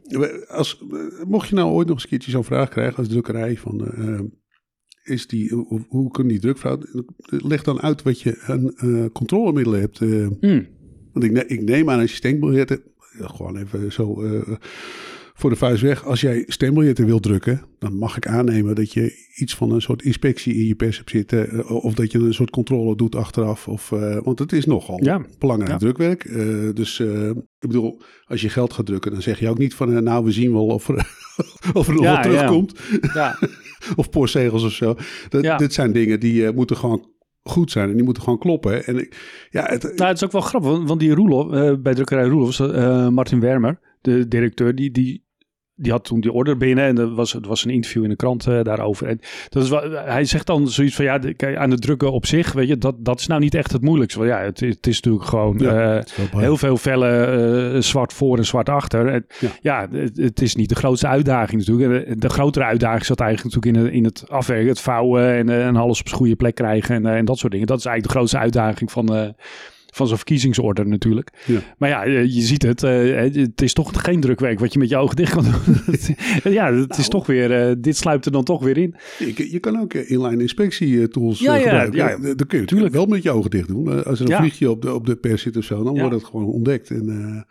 Als, 0.49 0.85
mocht 1.27 1.49
je 1.49 1.55
nou 1.55 1.71
ooit 1.73 1.87
nog 1.87 1.95
eens 1.95 2.03
een 2.05 2.09
keertje 2.11 2.31
zo'n 2.31 2.45
vraag 2.45 2.69
krijgen 2.69 2.97
als 2.97 3.09
drukkerij 3.09 3.57
van, 3.57 3.77
is 5.09 5.27
die, 5.27 5.50
hoe, 5.55 5.85
hoe 5.88 6.11
kunnen 6.11 6.33
die 6.33 6.41
drukfout, 6.43 6.87
leg 7.29 7.62
dan 7.62 7.81
uit 7.81 8.03
wat 8.03 8.21
je 8.21 8.38
aan 8.47 8.75
eh, 8.77 9.05
controlemiddelen 9.12 9.81
hebt. 9.81 10.00
eh. 10.00 10.09
Mhm. 10.41 10.62
want 11.12 11.25
ik, 11.25 11.33
ne- 11.33 11.47
ik 11.47 11.62
neem 11.62 11.91
aan 11.91 12.00
als 12.00 12.11
je 12.11 12.17
stembiljetten, 12.17 12.81
ja, 13.19 13.27
gewoon 13.27 13.57
even 13.57 13.93
zo 13.93 14.23
eh, 14.23 14.41
voor 15.35 15.50
de 15.50 15.57
vuist 15.57 15.83
weg. 15.83 16.05
Als 16.05 16.21
jij 16.21 16.45
stembiljetten 16.47 17.07
wil 17.07 17.21
drukken, 17.21 17.62
dan 17.79 17.97
mag 17.97 18.17
ik 18.17 18.27
aannemen 18.27 18.75
dat 18.75 18.93
je 18.93 19.27
iets 19.37 19.55
van 19.55 19.71
een 19.73 19.81
soort 19.83 20.03
inspectie 20.03 20.55
in 20.55 20.67
je 20.67 20.75
pers 20.75 20.97
hebt 20.97 21.11
zitten. 21.11 21.50
eh, 21.50 21.71
of 21.85 21.95
dat 21.95 22.12
je 22.12 22.19
een 22.19 22.35
soort 22.35 22.50
controle 22.50 22.97
doet 22.97 23.15
achteraf. 23.15 23.69
Of, 23.69 23.93
eh, 23.93 24.19
want 24.23 24.38
het 24.38 24.53
is 24.53 24.65
nogal 24.65 25.05
Ja. 25.05 25.27
belangrijk 25.38 25.73
Ja. 25.73 25.79
drukwerk. 25.79 26.25
Eh, 26.25 26.69
dus 26.75 27.00
eh, 27.00 27.29
ik 27.29 27.69
bedoel, 27.69 28.00
als 28.25 28.41
je 28.41 28.49
geld 28.49 28.73
gaat 28.73 28.87
drukken, 28.87 29.12
dan 29.12 29.23
zeg 29.23 29.38
je 29.41 29.49
ook 29.49 29.59
niet 29.59 29.75
van, 29.75 29.93
eh, 29.97 29.99
nou 30.03 30.25
we 30.25 30.31
zien 30.33 30.53
wel 30.53 30.67
of 30.67 30.88
er, 30.88 31.27
of 31.73 31.88
er 31.88 31.95
nog 31.95 32.02
Ja, 32.02 32.14
wat 32.14 32.23
terugkomt. 32.23 32.80
Ja, 33.14 33.38
of 33.97 34.11
postzegels 34.11 34.64
of 34.64 34.73
zo. 34.73 34.97
Dat. 35.28 35.59
Dit 35.59 35.75
zijn 35.75 35.92
dingen 35.92 36.21
die 36.21 36.47
eh, 36.47 36.54
moeten 36.54 36.76
gewoon 36.76 37.07
goed 37.42 37.71
zijn 37.71 37.88
en 37.88 37.95
die 37.95 38.04
moeten 38.04 38.23
gewoon 38.23 38.38
kloppen. 38.38 38.85
En 38.85 38.99
ik, 38.99 39.47
ja, 39.50 39.64
het, 39.64 39.83
nou, 39.83 40.09
het 40.09 40.16
is 40.16 40.25
ook 40.25 40.33
wel 40.33 40.40
grappig, 40.40 40.71
want, 40.71 40.88
want 40.88 41.00
die 41.00 41.14
Roelof, 41.14 41.52
eh, 41.52 41.73
bij 41.78 41.95
drukkerij 41.95 42.25
Roelof, 42.25 42.61
eh, 42.61 43.09
Martin 43.09 43.40
Wermer, 43.40 43.80
de 44.00 44.28
directeur, 44.28 44.75
die, 44.75 44.90
die, 44.90 45.26
die 45.80 45.92
had 45.92 46.04
toen 46.04 46.20
die 46.20 46.32
order 46.32 46.56
binnen 46.56 46.85
en 46.85 46.99
er 46.99 47.14
was, 47.14 47.35
er 47.35 47.40
was 47.49 47.64
een 47.64 47.70
interview 47.70 48.02
in 48.02 48.08
de 48.08 48.16
krant 48.16 48.47
eh, 48.47 48.62
daarover. 48.62 49.06
En 49.06 49.20
dat 49.49 49.62
is 49.62 49.68
wel, 49.68 49.90
hij 49.90 50.25
zegt 50.25 50.47
dan 50.47 50.68
zoiets 50.68 50.94
van, 50.94 51.04
ja, 51.04 51.18
de- 51.18 51.56
aan 51.58 51.70
het 51.70 51.80
drukken 51.82 52.12
op 52.12 52.26
zich, 52.26 52.52
weet 52.52 52.68
je, 52.68 52.78
dat, 52.78 52.94
dat 52.99 53.20
is 53.20 53.26
nou 53.26 53.40
niet 53.40 53.54
echt 53.54 53.73
het 53.73 53.82
moeilijkste. 53.82 54.18
Want 54.18 54.30
ja, 54.30 54.40
het, 54.40 54.62
is- 54.62 54.75
het 54.75 54.87
is 54.87 54.94
natuurlijk 55.00 55.25
gewoon... 55.28 55.56
Ja, 55.58 55.94
eh, 55.97 56.02
is. 56.02 56.12
Heel 56.37 56.56
veel 56.56 56.76
vellen 56.76 57.75
eh, 57.75 57.80
zwart 57.80 58.12
voor 58.12 58.37
en 58.37 58.44
zwart 58.47 58.68
achter. 58.68 59.06
En, 59.08 59.26
Ja. 59.40 59.49
ja, 59.61 59.88
het, 59.90 60.16
het 60.16 60.42
is 60.42 60.54
niet 60.54 60.68
de 60.68 60.75
grootste 60.75 61.06
uitdaging 61.06 61.66
natuurlijk. 61.66 62.04
En 62.06 62.12
De, 62.14 62.18
de 62.20 62.28
grotere 62.28 62.64
uitdaging 62.64 63.04
zat 63.04 63.20
eigenlijk 63.20 63.54
natuurlijk 63.54 63.85
in, 63.85 63.90
de- 63.90 63.97
in 63.97 64.04
het 64.04 64.25
afwerken, 64.30 64.68
het 64.68 64.80
vouwen 64.80 65.35
en, 65.37 65.49
en 65.49 65.76
alles 65.76 66.00
op 66.00 66.06
zijn 66.08 66.18
goede 66.20 66.37
plek 66.37 66.54
krijgen 66.54 66.94
en, 66.94 67.06
en 67.16 67.25
dat 67.25 67.38
soort 67.38 67.52
dingen. 67.52 67.66
Dat 67.66 67.78
is 67.78 67.85
eigenlijk 67.85 68.12
de 68.14 68.18
grootste 68.18 68.38
uitdaging 68.38 68.90
van, 68.92 69.35
van 69.95 70.07
zo'n 70.07 70.16
verkiezingsorder 70.16 70.87
natuurlijk. 70.88 71.30
Ja. 71.47 71.61
Maar 71.78 71.88
ja, 71.88 72.04
eh, 72.04 72.25
je 72.25 72.40
ziet 72.40 72.62
het. 72.62 72.83
eh, 72.83 73.16
het 73.42 73.62
is 73.62 73.73
toch 73.73 73.90
geen 74.04 74.21
drukwerk 74.21 74.59
wat 74.61 74.73
je 74.73 74.78
met 74.78 74.88
je 74.88 74.97
ogen 74.97 75.16
dicht 75.16 75.33
kan 75.33 75.45
doen. 75.45 75.52
ja, 76.52 76.73
het 76.75 76.90
is 76.90 76.97
Nou. 76.99 77.11
toch 77.11 77.26
weer, 77.26 77.52
eh, 77.68 77.75
dit 77.78 77.97
sluipt 77.97 78.25
er 78.26 78.33
dan 78.33 78.45
toch 78.45 78.62
weer 78.62 78.76
in. 78.78 78.95
Je, 79.18 79.50
je 79.50 79.59
kan 79.59 79.80
ook 79.80 79.95
inline 79.95 80.42
inspectietools 80.42 81.38
Ja, 81.38 81.54
eh, 81.57 81.59
ja, 81.59 81.64
gebruiken. 81.68 81.99
ja. 81.99 82.09
Ja, 82.09 82.35
Dat 82.35 82.47
kun 82.47 82.59
je 82.59 82.64
natuurlijk 82.64 82.95
wel 82.95 83.07
met 83.07 83.23
je 83.23 83.30
ogen 83.30 83.50
dicht 83.50 83.68
doen. 83.68 84.04
Als 84.04 84.21
er 84.21 84.30
een 84.30 84.37
vliegje 84.37 84.71
op 84.71 84.83
de, 84.83 84.95
op 84.95 85.07
de 85.07 85.16
pers 85.16 85.42
zit 85.42 85.57
of 85.57 85.64
zo, 85.64 85.83
dan 85.85 85.99
wordt 85.99 86.14
het 86.14 86.25
gewoon 86.25 86.47
ontdekt. 86.47 86.90
En 86.90 87.47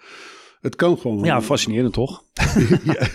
het 0.62 0.76
kan 0.76 0.98
gewoon. 0.98 1.24
Ja, 1.24 1.42
fascinerend 1.42 1.94
toch? 1.94 2.24
Ja. 2.84 3.08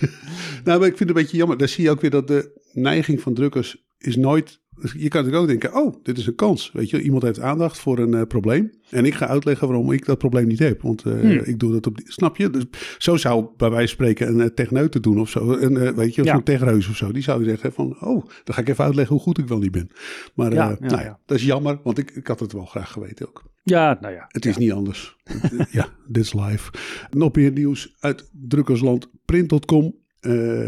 Nou, 0.64 0.78
maar 0.78 0.88
ik 0.88 0.96
vind 0.96 0.98
het 0.98 1.08
een 1.08 1.14
beetje 1.22 1.36
jammer. 1.36 1.58
Daar 1.58 1.68
zie 1.68 1.84
je 1.84 1.90
ook 1.90 2.00
weer 2.00 2.10
dat 2.10 2.28
de 2.28 2.60
neiging 2.72 3.20
van 3.20 3.34
drukkers 3.34 3.84
is 3.98 4.16
nooit... 4.16 4.60
Je 4.82 5.08
kan 5.08 5.24
natuurlijk 5.24 5.36
ook 5.52 5.60
denken, 5.60 5.74
oh, 5.82 5.94
dit 6.02 6.18
is 6.18 6.26
een 6.26 6.34
kans. 6.34 6.70
Weet 6.72 6.90
je, 6.90 7.02
iemand 7.02 7.22
heeft 7.22 7.40
aandacht 7.40 7.78
voor 7.78 7.98
een 7.98 8.14
eh, 8.14 8.22
probleem. 8.22 8.70
En 8.90 9.04
ik 9.04 9.14
ga 9.14 9.26
uitleggen 9.28 9.68
waarom 9.68 9.92
ik 9.92 10.04
dat 10.04 10.18
probleem 10.18 10.46
niet 10.46 10.58
heb. 10.58 10.82
Want 10.82 11.02
eh, 11.04 11.12
Hmm. 11.12 11.30
ik 11.30 11.58
doe 11.58 11.72
dat 11.72 11.86
op... 11.86 11.96
die- 11.96 12.12
Snap 12.12 12.36
je? 12.36 12.50
Dus 12.50 12.64
zo 12.98 13.16
zou 13.16 13.46
bij 13.56 13.70
wijze 13.70 13.96
van 13.96 14.06
spreken 14.06 14.40
een 14.40 14.76
uh, 14.78 14.88
doen 14.90 15.20
of 15.20 15.28
zo. 15.30 15.52
Een, 15.52 15.94
weet 15.94 16.14
je, 16.14 16.24
Ja. 16.24 16.32
zo'n 16.32 16.42
techreus 16.42 16.88
of 16.88 16.96
zo. 16.96 17.12
Die 17.12 17.22
zou 17.22 17.44
zeggen 17.44 17.72
van, 17.72 17.96
oh, 18.00 18.24
dan 18.44 18.54
ga 18.54 18.60
ik 18.60 18.68
even 18.68 18.84
uitleggen 18.84 19.14
hoe 19.14 19.24
goed 19.24 19.38
ik 19.38 19.48
wel 19.48 19.58
niet 19.58 19.70
ben. 19.72 19.90
Maar 20.34 20.52
Ja, 20.52 20.68
ja, 20.68 20.76
nou 20.88 21.02
ja, 21.02 21.18
dat 21.26 21.36
is 21.38 21.44
jammer, 21.44 21.78
want 21.82 21.98
ik, 21.98 22.10
ik 22.10 22.26
had 22.26 22.40
het 22.40 22.52
wel 22.52 22.64
graag 22.64 22.92
geweten 22.92 23.28
ook. 23.28 23.44
Ja, 23.62 23.98
nou 24.00 24.14
ja. 24.14 24.24
Het 24.28 24.46
is 24.46 24.56
niet 24.56 24.72
anders. 24.72 25.16
ja, 25.70 25.88
dit 26.08 26.24
is 26.24 26.32
live. 26.32 26.70
Nog 27.10 27.34
meer 27.34 27.52
nieuws 27.52 27.96
uit 28.00 28.30
drukkersland 28.48 29.10
print.com. 29.24 29.94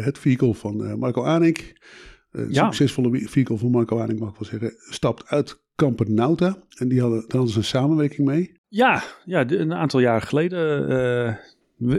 Het 0.03 0.19
vehicle 0.19 0.55
van 0.55 0.99
Marco 0.99 1.23
Anink. 1.23 1.73
Eh, 2.35 2.45
Ja. 2.51 2.65
Succesvolle 2.65 3.29
vehicle 3.29 3.57
van 3.59 3.71
Marco 3.71 3.99
Anink, 4.01 4.19
mag 4.19 4.31
ik 4.31 4.39
wel 4.39 4.49
zeggen. 4.49 4.73
Stapt 4.79 5.27
uit 5.27 5.61
Campernauta. 5.77 6.57
En 6.79 6.89
die 6.89 7.01
hadden, 7.01 7.19
daar 7.21 7.31
hadden 7.31 7.51
ze 7.51 7.59
een 7.59 7.65
samenwerking 7.65 8.27
mee. 8.29 8.53
Ja, 8.69 9.03
ja 9.25 9.51
een 9.51 9.75
aantal 9.75 10.01
jaren 10.01 10.23
geleden 10.29 10.89
eh, 10.89 11.35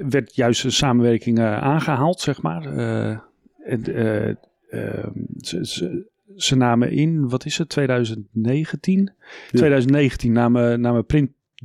werd 0.09 0.35
juist 0.35 0.63
een 0.63 0.71
samenwerking 0.71 1.37
eh, 1.39 1.57
aangehaald, 1.57 2.19
zeg 2.19 2.41
maar. 2.41 2.77
Eh, 2.77 3.17
en, 3.65 3.83
eh, 3.83 4.29
eh, 4.69 5.07
ze, 5.37 5.65
ze, 5.65 6.07
ze 6.35 6.55
namen 6.55 6.91
in, 6.91 7.29
wat 7.29 7.45
is 7.45 7.57
het, 7.57 7.69
2019? 7.69 9.11
2019 9.51 10.31
namen, 10.31 10.81
namen 10.81 11.05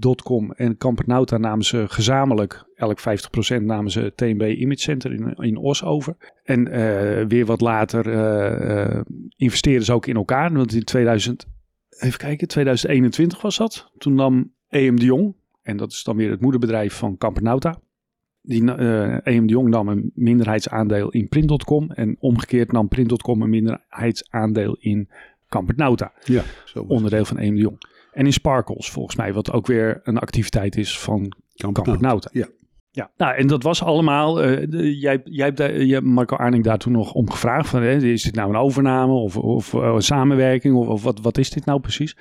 Print.com 0.01 0.53
en 0.53 0.77
Campernauta 0.77 1.39
namen 1.39 1.65
ze 1.65 1.85
gezamenlijk, 1.89 2.65
elk 2.75 3.01
50% 3.59 3.63
namen 3.63 3.91
ze 3.91 4.13
TNB 4.15 4.43
Image 4.43 4.81
Center 4.81 5.13
in, 5.13 5.35
in 5.37 5.57
Os 5.57 5.85
over. 5.85 6.17
En 6.45 6.69
eh, 6.69 7.27
weer 7.27 7.47
wat 7.47 7.61
later 7.61 8.13
eh, 8.13 9.01
investeerden 9.37 9.85
ze 9.85 9.93
ook 9.93 10.07
in 10.07 10.17
elkaar, 10.17 10.53
want 10.53 10.75
in 10.75 10.85
2000, 10.85 11.47
even 11.99 12.19
kijken, 12.19 12.49
2021 12.49 13.43
was 13.43 13.57
dat. 13.57 13.91
Toen 13.99 14.15
nam 14.15 14.53
EM 14.69 14.99
de 14.99 15.05
Jong, 15.05 15.35
en 15.63 15.77
dat 15.77 15.93
is 15.93 16.03
dan 16.03 16.17
weer 16.17 16.31
het 16.31 16.41
moederbedrijf 16.41 16.95
van 16.95 17.17
Campernauta. 17.17 17.81
Die, 18.43 18.75
eh 18.75 19.27
EM 19.27 19.47
de 19.47 19.53
Jong 19.53 19.69
nam 19.69 19.89
een 19.89 20.11
minderheidsaandeel 20.15 21.11
in 21.11 21.29
Print.com 21.29 21.91
en 21.91 22.17
omgekeerd 22.19 22.73
nam 22.73 22.89
Print.com 22.89 23.43
een 23.43 23.51
minderheidsaandeel 23.51 24.77
in 24.81 25.09
Campernauta, 25.49 26.13
Ja, 26.25 26.43
zo 26.65 26.85
onderdeel 26.89 27.25
van 27.25 27.39
EM 27.39 27.55
de 27.55 27.61
Jong. 27.61 27.79
En 28.13 28.25
in 28.27 28.33
Sparkles 28.33 28.91
volgens 28.91 29.17
mij, 29.17 29.33
wat 29.33 29.53
ook 29.53 29.67
weer 29.67 30.01
een 30.03 30.19
activiteit 30.19 30.77
is 30.77 30.99
van 30.99 31.23
het. 31.23 31.73
Campernauta. 31.73 32.29
Ja. 32.33 32.47
Ja, 32.93 33.11
nou, 33.17 33.35
en 33.37 33.47
dat 33.47 33.63
was 33.63 33.83
allemaal. 33.83 34.43
eh, 34.43 34.67
de- 34.69 34.99
jij, 34.99 35.21
jij 35.25 35.53
hebt 35.57 36.05
Marco 36.05 36.37
Arning 36.37 36.65
daar 36.65 36.79
toen 36.79 36.93
nog 36.93 37.13
om 37.13 37.31
gevraagd: 37.31 37.69
van, 37.69 37.83
hè, 37.83 37.97
is 37.97 38.23
dit 38.23 38.35
nou 38.35 38.49
een 38.51 38.57
overname 38.61 39.13
of, 39.13 39.37
of 39.37 39.75
eh, 39.75 39.81
een 39.95 40.03
samenwerking? 40.03 40.75
Of, 40.77 40.89
of 40.89 41.03
wat, 41.03 41.21
wat 41.21 41.39
is 41.39 41.51
dit 41.51 41.65
nou 41.65 41.81
precies? 41.81 42.17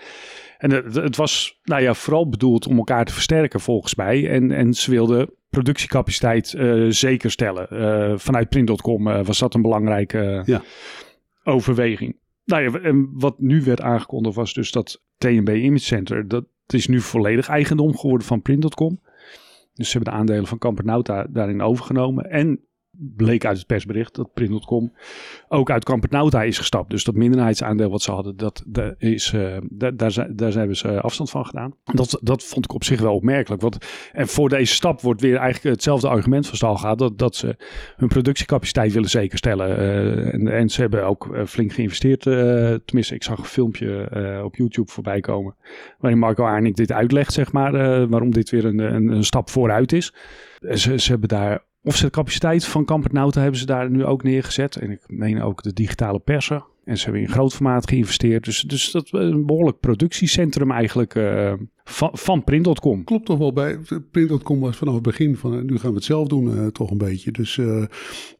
En 0.57 0.71
het, 0.71 0.95
het 0.95 1.15
was 1.15 1.59
nou 1.63 1.81
ja, 1.81 1.93
vooral 1.93 2.29
bedoeld 2.29 2.67
om 2.67 2.77
elkaar 2.77 3.05
te 3.05 3.13
versterken, 3.13 3.59
volgens 3.59 3.95
mij. 3.95 4.29
En, 4.29 4.51
en 4.51 4.73
ze 4.73 4.91
wilden 4.91 5.29
productiecapaciteit 5.49 6.53
eh 6.53 6.85
zeker 6.89 7.31
stellen. 7.31 8.19
Vanuit 8.19 8.49
print.com 8.49 9.03
was 9.23 9.39
dat 9.39 9.53
een 9.53 9.61
belangrijke 9.61 10.41
Ja. 10.45 10.61
overweging. 11.43 12.15
Nou 12.49 12.63
ja, 12.63 12.79
en 12.79 13.09
wat 13.13 13.39
nu 13.39 13.63
werd 13.63 13.81
aangekondigd 13.81 14.35
was 14.35 14.53
dus 14.53 14.71
dat 14.71 15.03
TNB 15.17 15.49
Image 15.49 15.83
Center, 15.83 16.27
dat 16.27 16.45
is 16.67 16.87
nu 16.87 17.01
volledig 17.01 17.47
eigendom 17.47 17.97
geworden 17.97 18.27
van 18.27 18.41
print.com. 18.41 18.99
Dus 19.73 19.89
ze 19.89 19.97
hebben 19.97 20.13
de 20.13 20.19
aandelen 20.19 20.47
van 20.47 20.57
Campernauta 20.57 21.27
daarin 21.29 21.61
overgenomen. 21.61 22.29
En 22.29 22.59
bleek 22.99 23.45
uit 23.45 23.57
het 23.57 23.67
persbericht 23.67 24.15
dat 24.15 24.33
Print.com 24.33 24.93
ook 25.47 25.71
uit 25.71 25.83
Campernauta 25.85 26.43
is 26.43 26.57
gestapt. 26.57 26.89
Dus 26.89 27.03
dat 27.03 27.15
minderheidsaandeel 27.15 27.89
wat 27.89 28.01
ze 28.01 28.11
hadden, 28.11 28.37
dat, 28.37 28.63
is, 28.97 29.33
eh, 29.33 29.57
daar, 29.69 29.95
daar, 29.95 30.27
daar 30.35 30.53
hebben 30.53 30.75
ze 30.77 31.01
afstand 31.01 31.29
van 31.29 31.45
gedaan. 31.45 31.73
Dat, 31.83 32.19
dat 32.21 32.43
vond 32.43 32.65
ik 32.65 32.73
op 32.73 32.83
zich 32.83 33.01
wel 33.01 33.15
opmerkelijk. 33.15 33.61
Want, 33.61 33.77
en 34.11 34.27
voor 34.27 34.49
deze 34.49 34.73
stap 34.73 35.01
wordt 35.01 35.21
weer 35.21 35.35
eigenlijk 35.37 35.75
hetzelfde 35.75 36.07
argument 36.07 36.47
van 36.47 36.55
stal. 36.55 36.95
Dat, 36.95 37.17
dat 37.17 37.35
ze 37.35 37.55
hun 37.95 38.07
productiecapaciteit 38.07 38.93
willen 38.93 39.09
zekerstellen. 39.09 39.77
Eh, 39.77 40.33
en, 40.33 40.47
en 40.47 40.69
ze 40.69 40.81
hebben 40.81 41.05
ook 41.05 41.35
eh, 41.35 41.45
flink 41.45 41.73
geïnvesteerd. 41.73 42.25
eh, 42.27 42.33
tenminste, 42.85 43.15
ik 43.15 43.23
zag 43.23 43.37
een 43.37 43.43
filmpje 43.45 44.01
eh, 44.03 44.43
op 44.43 44.55
YouTube 44.55 44.91
voorbij 44.91 45.19
komen. 45.19 45.55
Waarin 45.99 46.19
Marco 46.19 46.43
Arnik 46.43 46.75
dit 46.75 46.91
uitlegt, 46.91 47.33
zeg 47.33 47.51
maar. 47.51 47.73
eh, 47.73 48.05
waarom 48.09 48.31
dit 48.31 48.49
weer 48.49 48.65
een, 48.65 48.79
een, 48.79 49.07
een 49.07 49.23
stap 49.23 49.49
vooruit 49.49 49.91
is. 49.91 50.13
Eh, 50.59 50.75
Ze, 50.75 50.99
ze 50.99 51.09
hebben 51.11 51.29
daar 51.29 51.67
offsetcapaciteit 51.83 52.65
van 52.65 52.85
Campernauta 52.85 53.41
hebben 53.41 53.59
ze 53.59 53.65
daar 53.65 53.89
nu 53.89 54.05
ook 54.05 54.23
neergezet. 54.23 54.75
En 54.75 54.91
ik 54.91 55.03
meen 55.07 55.41
ook 55.41 55.63
de 55.63 55.73
digitale 55.73 56.19
persen. 56.19 56.65
En 56.89 56.97
ze 56.97 57.03
hebben 57.03 57.21
in 57.21 57.29
groot 57.29 57.53
formaat 57.53 57.89
geïnvesteerd. 57.89 58.45
Dus, 58.45 58.61
dus 58.61 58.91
dat 58.91 59.07
een 59.11 59.45
behoorlijk 59.45 59.79
productiecentrum 59.79 60.71
eigenlijk 60.71 61.15
eh, 61.15 61.53
van, 61.83 62.09
van 62.13 62.43
Print.com. 62.43 63.03
Klopt 63.03 63.25
toch 63.25 63.37
wel 63.37 63.53
bij. 63.53 63.79
Print.com 64.11 64.59
was 64.59 64.77
vanaf 64.77 64.93
het 64.93 65.03
begin 65.03 65.35
van 65.37 65.65
nu 65.65 65.77
gaan 65.77 65.89
we 65.89 65.95
het 65.95 66.05
zelf 66.05 66.27
doen, 66.27 66.57
eh, 66.57 66.67
toch 66.67 66.91
een 66.91 66.97
beetje. 66.97 67.31
Dus, 67.31 67.57
eh, 67.57 67.83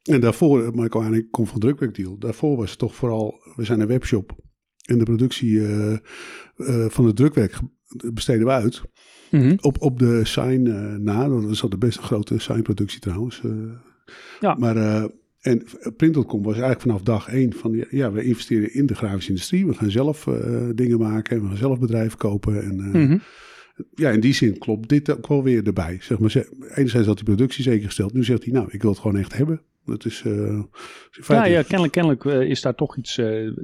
en 0.04 0.20
daarvoor, 0.20 0.72
Michael 0.76 1.04
Aanik 1.04 1.32
komt 1.32 1.50
van 1.50 1.60
Drukwerkdeal. 1.60 2.18
Daarvoor 2.18 2.58
was 2.58 2.70
het 2.70 2.80
toch 2.80 2.96
vooral, 2.96 3.40
we 3.56 3.64
zijn 3.64 3.80
een 3.80 3.88
webshop. 3.88 4.36
En 4.86 4.98
de 4.98 5.04
productie 5.04 5.62
van 6.88 7.06
het 7.06 7.16
drukwerk 7.16 7.60
besteden 8.14 8.46
we 8.46 8.52
uit. 8.52 8.82
Mhm. 9.32 9.56
Op, 9.62 9.82
op 9.82 10.00
de 10.00 10.22
sign 10.26 10.68
eh, 10.68 10.96
na. 10.96 11.28
Dat 11.28 11.50
is 11.50 11.62
altijd 11.64 11.82
best 11.82 11.98
een 11.98 12.04
grote 12.04 12.40
signproductie 12.40 13.00
trouwens. 13.00 13.42
eh. 13.44 13.52
Ja. 14.40 14.56
Maar 14.56 14.78
eh, 14.78 15.04
en 15.40 15.64
Print.com 15.98 16.42
was 16.44 16.52
eigenlijk 16.54 16.82
vanaf 16.82 17.02
dag 17.02 17.28
één 17.30 17.54
van 17.54 17.86
ja, 17.90 18.12
we 18.12 18.24
investeren 18.24 18.74
in 18.74 18.86
de 18.86 18.96
grafische 18.96 19.30
industrie. 19.30 19.66
We 19.68 19.74
gaan 19.74 19.92
zelf 19.92 20.24
dingen 20.76 21.00
maken 21.00 21.36
en 21.36 21.42
we 21.42 21.48
gaan 21.48 21.58
zelf 21.58 21.80
bedrijven 21.80 22.18
kopen. 22.18 22.64
En 22.64 22.76
Mhm. 22.76 23.18
ja, 23.96 24.10
in 24.10 24.20
die 24.20 24.34
zin 24.34 24.58
klopt 24.58 24.90
dit 24.90 25.18
ook 25.18 25.28
wel 25.28 25.44
weer 25.44 25.66
erbij. 25.68 25.98
Zeg 26.02 26.20
maar, 26.20 26.46
enerzijds 26.76 27.08
had 27.08 27.16
die 27.16 27.26
productie 27.26 27.64
zeker 27.64 27.86
gesteld. 27.86 28.14
Nu 28.14 28.24
zegt 28.24 28.44
hij, 28.44 28.54
nou, 28.54 28.68
ik 28.72 28.82
wil 28.82 28.92
het 28.92 29.00
gewoon 29.00 29.18
echt 29.18 29.38
hebben. 29.38 29.62
Dat 29.86 30.06
is 30.06 30.24
Ja, 31.28 31.46
ja, 31.46 31.62
kennelijk, 31.62 31.94
kennelijk 31.94 32.24
is 32.24 32.62
daar 32.62 32.76
toch 32.76 32.98
iets 32.98 33.16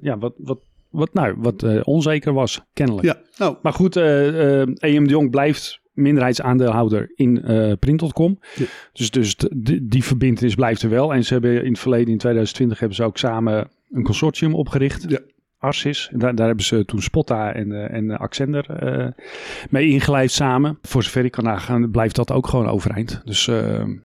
ja, 0.02 0.18
wat, 0.18 0.34
wat, 0.38 0.60
wat, 0.96 1.14
nou, 1.14 1.36
wat 1.38 1.64
eh, 1.64 1.82
onzeker 1.84 2.34
was, 2.34 2.62
kennelijk. 2.74 3.06
Ja, 3.06 3.22
nou, 3.38 3.56
Maar 3.62 3.74
goed, 3.74 3.96
eh 3.96 4.62
eh, 4.62 4.68
EM 4.80 5.04
de 5.04 5.10
Jong 5.10 5.30
blijft 5.30 5.80
minderheidsaandeelhouder 5.94 7.12
in 7.16 7.44
eh 7.44 7.72
Print.com. 7.80 8.40
Ja. 8.56 8.66
Dus, 8.94 9.12
dus 9.12 9.36
die, 9.56 9.88
die 9.88 10.04
verbindenis 10.04 10.56
blijft 10.56 10.82
er 10.82 10.90
wel. 10.90 11.14
En 11.14 11.24
ze 11.24 11.34
hebben 11.34 11.64
in 11.64 11.72
het 11.72 11.80
verleden, 11.80 12.12
in 12.12 12.18
2020, 12.18 12.80
hebben 12.80 12.98
ze 12.98 13.04
ook 13.04 13.18
samen 13.18 13.68
een 13.92 14.04
consortium 14.04 14.56
opgericht. 14.56 15.06
Ja. 15.08 15.20
Arsis. 15.66 16.10
En 16.12 16.20
daar, 16.20 16.36
daar 16.36 16.48
hebben 16.48 16.66
ze 16.66 16.86
toen 16.86 17.02
Spotta 17.02 17.54
en, 17.54 17.72
eh, 17.72 17.98
en 17.98 18.12
eh, 18.12 18.20
Accender 18.20 18.70
eh, 18.70 19.08
mee 19.70 19.88
ingelijfd 19.88 20.34
samen. 20.34 20.78
Voor 20.82 21.04
zover 21.04 21.26
ik 21.26 21.32
kan 21.32 21.44
nagaan, 21.44 21.92
blijft 21.92 22.16
dat 22.16 22.32
ook 22.32 22.48
gewoon 22.48 22.68
overeind. 22.68 23.22
Dus 23.26 23.46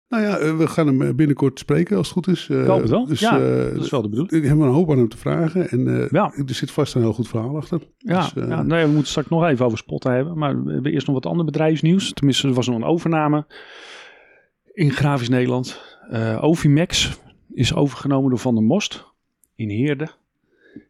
nou 0.09 0.23
ja, 0.23 0.57
we 0.57 0.67
gaan 0.67 0.87
hem 0.87 1.17
binnenkort 1.17 1.59
spreken 1.59 1.97
als 1.97 2.07
het 2.07 2.15
goed 2.15 2.29
is. 2.29 2.49
Ik 2.49 2.67
hoop 2.67 2.81
het 2.81 2.91
wel. 2.91 3.07
Dus, 3.07 3.21
ja, 3.21 3.39
dat 3.39 3.85
is 3.85 3.91
wel 3.91 4.03
de 4.03 4.09
bedoeling. 4.09 4.43
ik 4.43 4.49
heb 4.49 4.59
een 4.59 4.69
hoop 4.69 4.91
aan 4.91 4.99
hem 4.99 5.09
te 5.09 5.17
vragen. 5.17 5.69
En 5.69 6.09
Ja. 6.11 6.33
er 6.47 6.55
zit 6.55 6.71
vast 6.71 6.95
een 6.95 7.01
heel 7.01 7.13
goed 7.13 7.29
verhaal 7.29 7.57
achter. 7.57 7.81
Ja, 7.99 8.21
Dus, 8.21 8.33
ja 8.49 8.63
nee, 8.63 8.85
we 8.85 8.91
moeten 8.91 9.09
straks 9.09 9.29
nog 9.29 9.45
even 9.47 9.65
over 9.65 9.79
Spotta 9.79 10.13
hebben. 10.13 10.39
Maar 10.39 10.65
we 10.65 10.73
hebben 10.73 10.93
eerst 10.93 11.07
nog 11.07 11.15
wat 11.17 11.27
ander 11.27 11.45
bedrijfsnieuws. 11.45 12.13
Tenminste, 12.13 12.49
er 12.49 12.55
was 12.55 12.67
nog 12.67 12.77
een 12.77 12.85
overname 12.85 13.47
in 14.73 14.91
Grafisch 14.91 15.29
Nederland. 15.29 15.81
Ovimax 16.41 17.21
is 17.53 17.75
overgenomen 17.75 18.31
door 18.31 18.39
Van 18.39 18.55
der 18.55 18.65
Most 18.65 19.05
in 19.55 19.71
Heerde. 19.71 20.09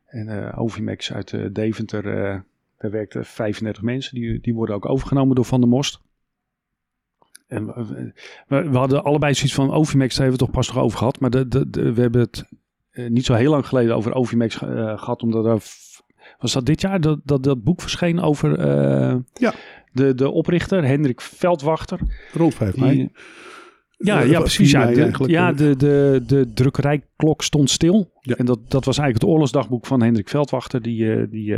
En 0.08 0.28
uh, 0.28 0.58
Ovimex 0.58 1.12
uit 1.12 1.32
uh, 1.32 1.46
Deventer, 1.52 2.04
uh, 2.04 2.40
daar 2.78 2.90
werkten 2.90 3.24
35 3.24 3.82
mensen. 3.82 4.14
Die, 4.14 4.40
die 4.40 4.54
worden 4.54 4.74
ook 4.74 4.88
overgenomen 4.88 5.34
door 5.34 5.44
Van 5.44 5.60
der 5.60 5.68
Most. 5.68 6.00
En 7.46 7.66
we, 7.66 8.12
we, 8.46 8.70
we 8.70 8.76
hadden 8.76 9.04
allebei 9.04 9.34
zoiets 9.34 9.54
van 9.54 9.72
Ovimex, 9.72 10.14
daar 10.14 10.26
hebben 10.26 10.38
we 10.40 10.44
toch 10.46 10.54
pas 10.54 10.68
nog 10.68 10.84
over 10.84 10.98
gehad. 10.98 11.20
Maar 11.20 11.30
de, 11.30 11.48
de, 11.48 11.70
de, 11.70 11.92
we 11.92 12.00
hebben 12.00 12.20
het 12.20 12.44
niet 13.08 13.24
zo 13.24 13.34
heel 13.34 13.50
lang 13.50 13.66
geleden 13.66 13.96
over 13.96 14.14
Ovimex 14.14 14.54
gehad. 14.54 15.22
Omdat 15.22 15.44
er, 15.44 15.62
was 16.38 16.52
dat 16.52 16.66
dit 16.66 16.80
jaar 16.80 17.00
dat 17.00 17.20
dat, 17.24 17.42
dat 17.42 17.62
boek 17.62 17.80
verscheen 17.80 18.20
over 18.20 18.66
ja. 19.32 19.54
de, 19.92 20.14
de 20.14 20.30
oprichter, 20.30 20.84
Hendrik 20.84 21.20
Veldwachter. 21.20 22.00
Rond 22.32 22.54
5 22.54 22.76
mei. 22.76 23.10
Ja, 23.98 24.20
ja, 24.20 24.40
precies. 24.40 24.70
Ja, 24.70 24.86
de, 24.86 25.12
ja 25.26 25.52
de, 25.52 25.76
de, 25.76 26.22
de 26.26 26.52
drukkerijklok 26.54 27.42
stond 27.42 27.70
stil. 27.70 28.12
Ja. 28.20 28.36
En 28.36 28.46
dat, 28.46 28.70
dat 28.70 28.84
was 28.84 28.98
eigenlijk 28.98 29.24
het 29.24 29.32
oorlogsdagboek 29.32 29.86
van 29.86 30.02
Hendrik 30.02 30.28
Veldwachter, 30.28 30.82
die, 30.82 31.02
uh, 31.02 31.30
die 31.30 31.50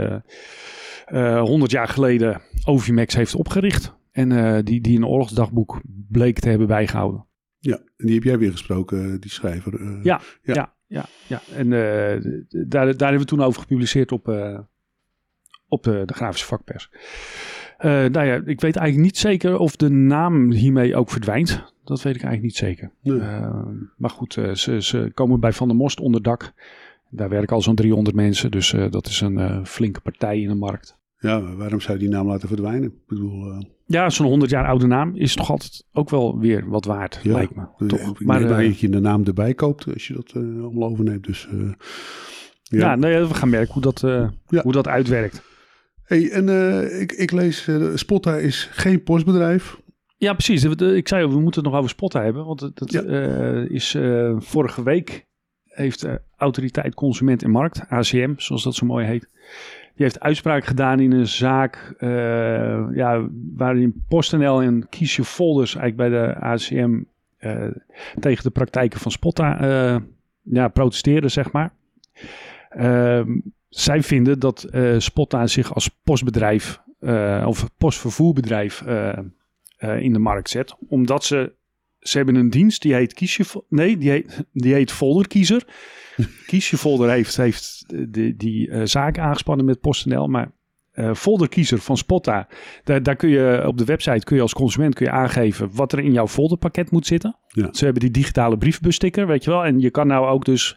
uh, 1.13 1.41
100 1.41 1.71
jaar 1.71 1.89
geleden 1.89 2.41
Ovimex 2.65 3.15
heeft 3.15 3.35
opgericht. 3.35 3.95
En 4.13 4.31
uh, 4.31 4.59
die, 4.65 4.81
die 4.81 4.97
een 4.97 5.07
oorlogsdagboek 5.07 5.81
bleek 6.09 6.39
te 6.39 6.49
hebben 6.49 6.67
bijgehouden. 6.67 7.27
Ja, 7.59 7.77
en 7.77 8.07
die 8.07 8.15
heb 8.15 8.25
jij 8.25 8.39
weer 8.39 8.51
gesproken, 8.51 9.21
die 9.21 9.31
schrijver. 9.31 10.01
Ja, 10.03 10.21
ja, 10.43 10.55
ja, 10.55 10.73
ja, 10.87 11.07
ja. 11.27 11.41
En 11.55 11.71
daar, 12.69 12.97
daar 12.97 13.09
hebben 13.09 13.19
we 13.19 13.25
toen 13.25 13.43
over 13.43 13.61
gepubliceerd 13.61 14.13
op, 14.13 14.29
op 15.69 15.83
de, 15.83 16.03
de 16.07 16.15
grafische 16.15 16.47
vakpers. 16.47 16.91
Nou 17.83 18.27
ja, 18.27 18.35
ik 18.45 18.61
weet 18.61 18.77
eigenlijk 18.77 18.97
niet 18.97 19.19
zeker 19.19 19.59
of 19.59 19.77
de 19.77 19.89
naam 19.89 20.51
hiermee 20.51 20.97
ook 20.97 21.11
verdwijnt. 21.11 21.73
Dat 21.85 22.03
weet 22.03 22.15
ik 22.15 22.23
eigenlijk 22.23 22.43
niet 22.43 22.69
zeker. 22.69 22.91
Nee. 23.03 23.19
Uh, 23.19 23.63
maar 23.97 24.11
goed, 24.11 24.37
uh, 24.37 24.55
ze, 24.55 24.83
ze, 24.83 25.11
komen 25.15 25.41
bij 25.41 25.53
Van 25.53 25.69
der 25.69 25.77
Most 25.77 26.01
onder 26.01 26.23
dak. 26.23 26.53
Daar 27.11 27.29
werken 27.29 27.57
al 27.57 27.63
zo'n 27.63 27.75
300 27.75 28.17
mensen. 28.17 28.51
Dus 28.51 28.73
uh, 28.73 28.91
dat 28.91 29.07
is 29.07 29.21
een 29.21 29.67
flinke 29.67 30.01
partij 30.01 30.41
in 30.41 30.49
de 30.49 30.55
markt. 30.55 30.99
Ja, 31.19 31.55
waarom 31.55 31.81
zou 31.81 31.99
je 31.99 32.05
die 32.05 32.13
naam 32.13 32.27
laten 32.27 32.49
verdwijnen? 32.49 32.89
Ik 32.89 33.07
bedoel, 33.07 33.65
ja, 33.87 34.11
zo'n 34.11 34.27
100 34.27 34.51
jaar 34.51 34.67
oude 34.67 34.87
naam 34.87 35.15
is 35.15 35.35
toch 35.35 35.51
altijd 35.51 35.85
ook 35.93 36.11
wel 36.11 36.39
weer 36.39 36.69
wat 36.69 36.85
waard, 36.85 37.21
ja, 37.23 37.33
lijkt 37.33 37.55
me. 37.55 37.87
Toch? 37.87 38.01
Ik 38.01 38.27
maar 38.27 38.47
dat 38.47 38.79
je 38.79 38.89
de 38.89 39.01
naam 39.01 39.25
erbij 39.25 39.55
koopt 39.55 39.93
als 39.93 40.07
je 40.07 40.15
dat 40.15 40.33
allemaal 40.35 40.89
overneemt. 40.89 41.25
Dus, 41.25 41.49
ja, 42.63 42.79
ja 42.79 42.97
nou 42.97 43.27
we 43.27 43.35
gaan 43.35 43.51
merken 43.51 43.73
hoe 43.73 43.83
dat, 43.83 44.01
ja. 44.47 44.63
hoe 44.63 44.73
dat 44.73 44.89
uitwerkt. 44.89 45.43
Hey, 46.11 46.31
en 46.31 46.49
ik, 47.01 47.13
ik 47.13 47.31
lees, 47.31 47.69
Spotta 47.95 48.37
is 48.37 48.69
geen 48.73 49.03
postbedrijf. 49.03 49.81
Ja, 50.17 50.33
precies. 50.33 50.65
Ik 50.65 51.09
zei, 51.09 51.27
we 51.27 51.41
moeten 51.41 51.61
het 51.63 51.71
nog 51.71 51.79
over 51.79 51.91
spotten 51.91 52.23
hebben. 52.23 52.45
Want 52.45 52.61
dat 52.75 52.93
Ja. 52.93 53.03
uh, 53.03 53.71
is 53.71 53.97
vorige 54.37 54.83
week 54.83 55.27
heeft 55.65 56.07
Autoriteit 56.37 56.95
Consument 56.95 57.43
en 57.43 57.51
Markt, 57.51 57.83
ACM, 57.89 58.33
zoals 58.37 58.63
dat 58.63 58.75
zo 58.75 58.87
mooi 58.87 59.07
heet. 59.07 59.29
Die 59.95 60.05
heeft 60.09 60.21
uitspraak 60.21 60.65
gedaan 60.65 61.01
in 61.01 61.13
een 61.13 61.27
zaak 61.27 61.95
ja, 62.95 63.29
waarin 63.57 64.05
PostNL 64.09 64.63
en 64.63 64.89
Kies 64.89 65.17
Je 65.17 65.25
Folders 65.25 65.75
eigenlijk 65.77 66.11
bij 66.11 66.21
de 66.21 66.35
ACM 66.35 67.03
tegen 68.21 68.45
de 68.45 68.51
praktijken 68.51 69.01
van 69.01 69.11
Spotta 69.11 69.59
ja, 70.43 70.69
protesteerden, 70.69 71.31
zeg 71.31 71.53
maar. 71.53 71.73
Ehm, 72.71 73.39
zij 73.71 74.03
vinden 74.03 74.39
dat 74.39 74.69
Spotta 74.99 75.47
zich 75.47 75.75
als 75.75 75.89
postbedrijf 75.89 76.81
of 77.45 77.69
postvervoerbedrijf 77.79 78.83
uh, 79.81 80.01
in 80.01 80.13
de 80.13 80.19
markt 80.19 80.51
zet. 80.51 80.75
Omdat 80.89 81.25
ze, 81.25 81.53
ze 81.99 82.17
hebben 82.17 82.35
een 82.35 82.51
dienst 82.51 82.83
die 82.83 82.95
heet 82.95 83.15
Kiesje, 83.15 83.45
nee, 83.69 83.99
die 83.99 84.11
heet, 84.11 84.45
die 84.53 84.75
heet 84.75 84.93
Folderkiezer. 84.93 85.65
Kiesje 86.47 86.77
Folder 86.77 87.11
heeft, 87.11 87.37
heeft 87.37 87.85
die, 88.09 88.37
die 88.37 88.69
uh, 88.69 88.81
zaak 88.85 89.19
aangespannen 89.19 89.67
met 89.67 89.81
PostNL, 89.81 90.27
maar 90.27 90.53
uh, 90.95 91.15
folderkiezer 91.15 91.79
van 91.79 91.97
Spotta, 91.97 92.49
daar, 92.85 93.03
daar 93.03 93.17
kun 93.17 93.29
je 93.29 93.65
op 93.67 93.79
de 93.79 93.85
website 93.85 94.25
kun 94.25 94.37
je 94.37 94.43
als 94.43 94.55
consument 94.55 94.95
kun 94.95 95.07
je 95.07 95.13
aangeven 95.13 95.71
wat 95.73 95.93
er 95.93 95.99
in 95.99 96.13
jouw 96.13 96.29
folderpakket 96.29 96.91
moet 96.91 97.07
zitten. 97.07 97.37
Ja. 97.49 97.69
Ze 97.73 97.85
hebben 97.85 98.03
die 98.03 98.11
digitale 98.11 98.59
briefbussticker, 98.59 99.27
weet 99.27 99.45
je 99.45 99.51
wel. 99.51 99.65
En 99.65 99.81
je 99.81 99.91
kan 99.91 100.07
nou 100.07 100.27
ook 100.27 100.45
dus 100.45 100.77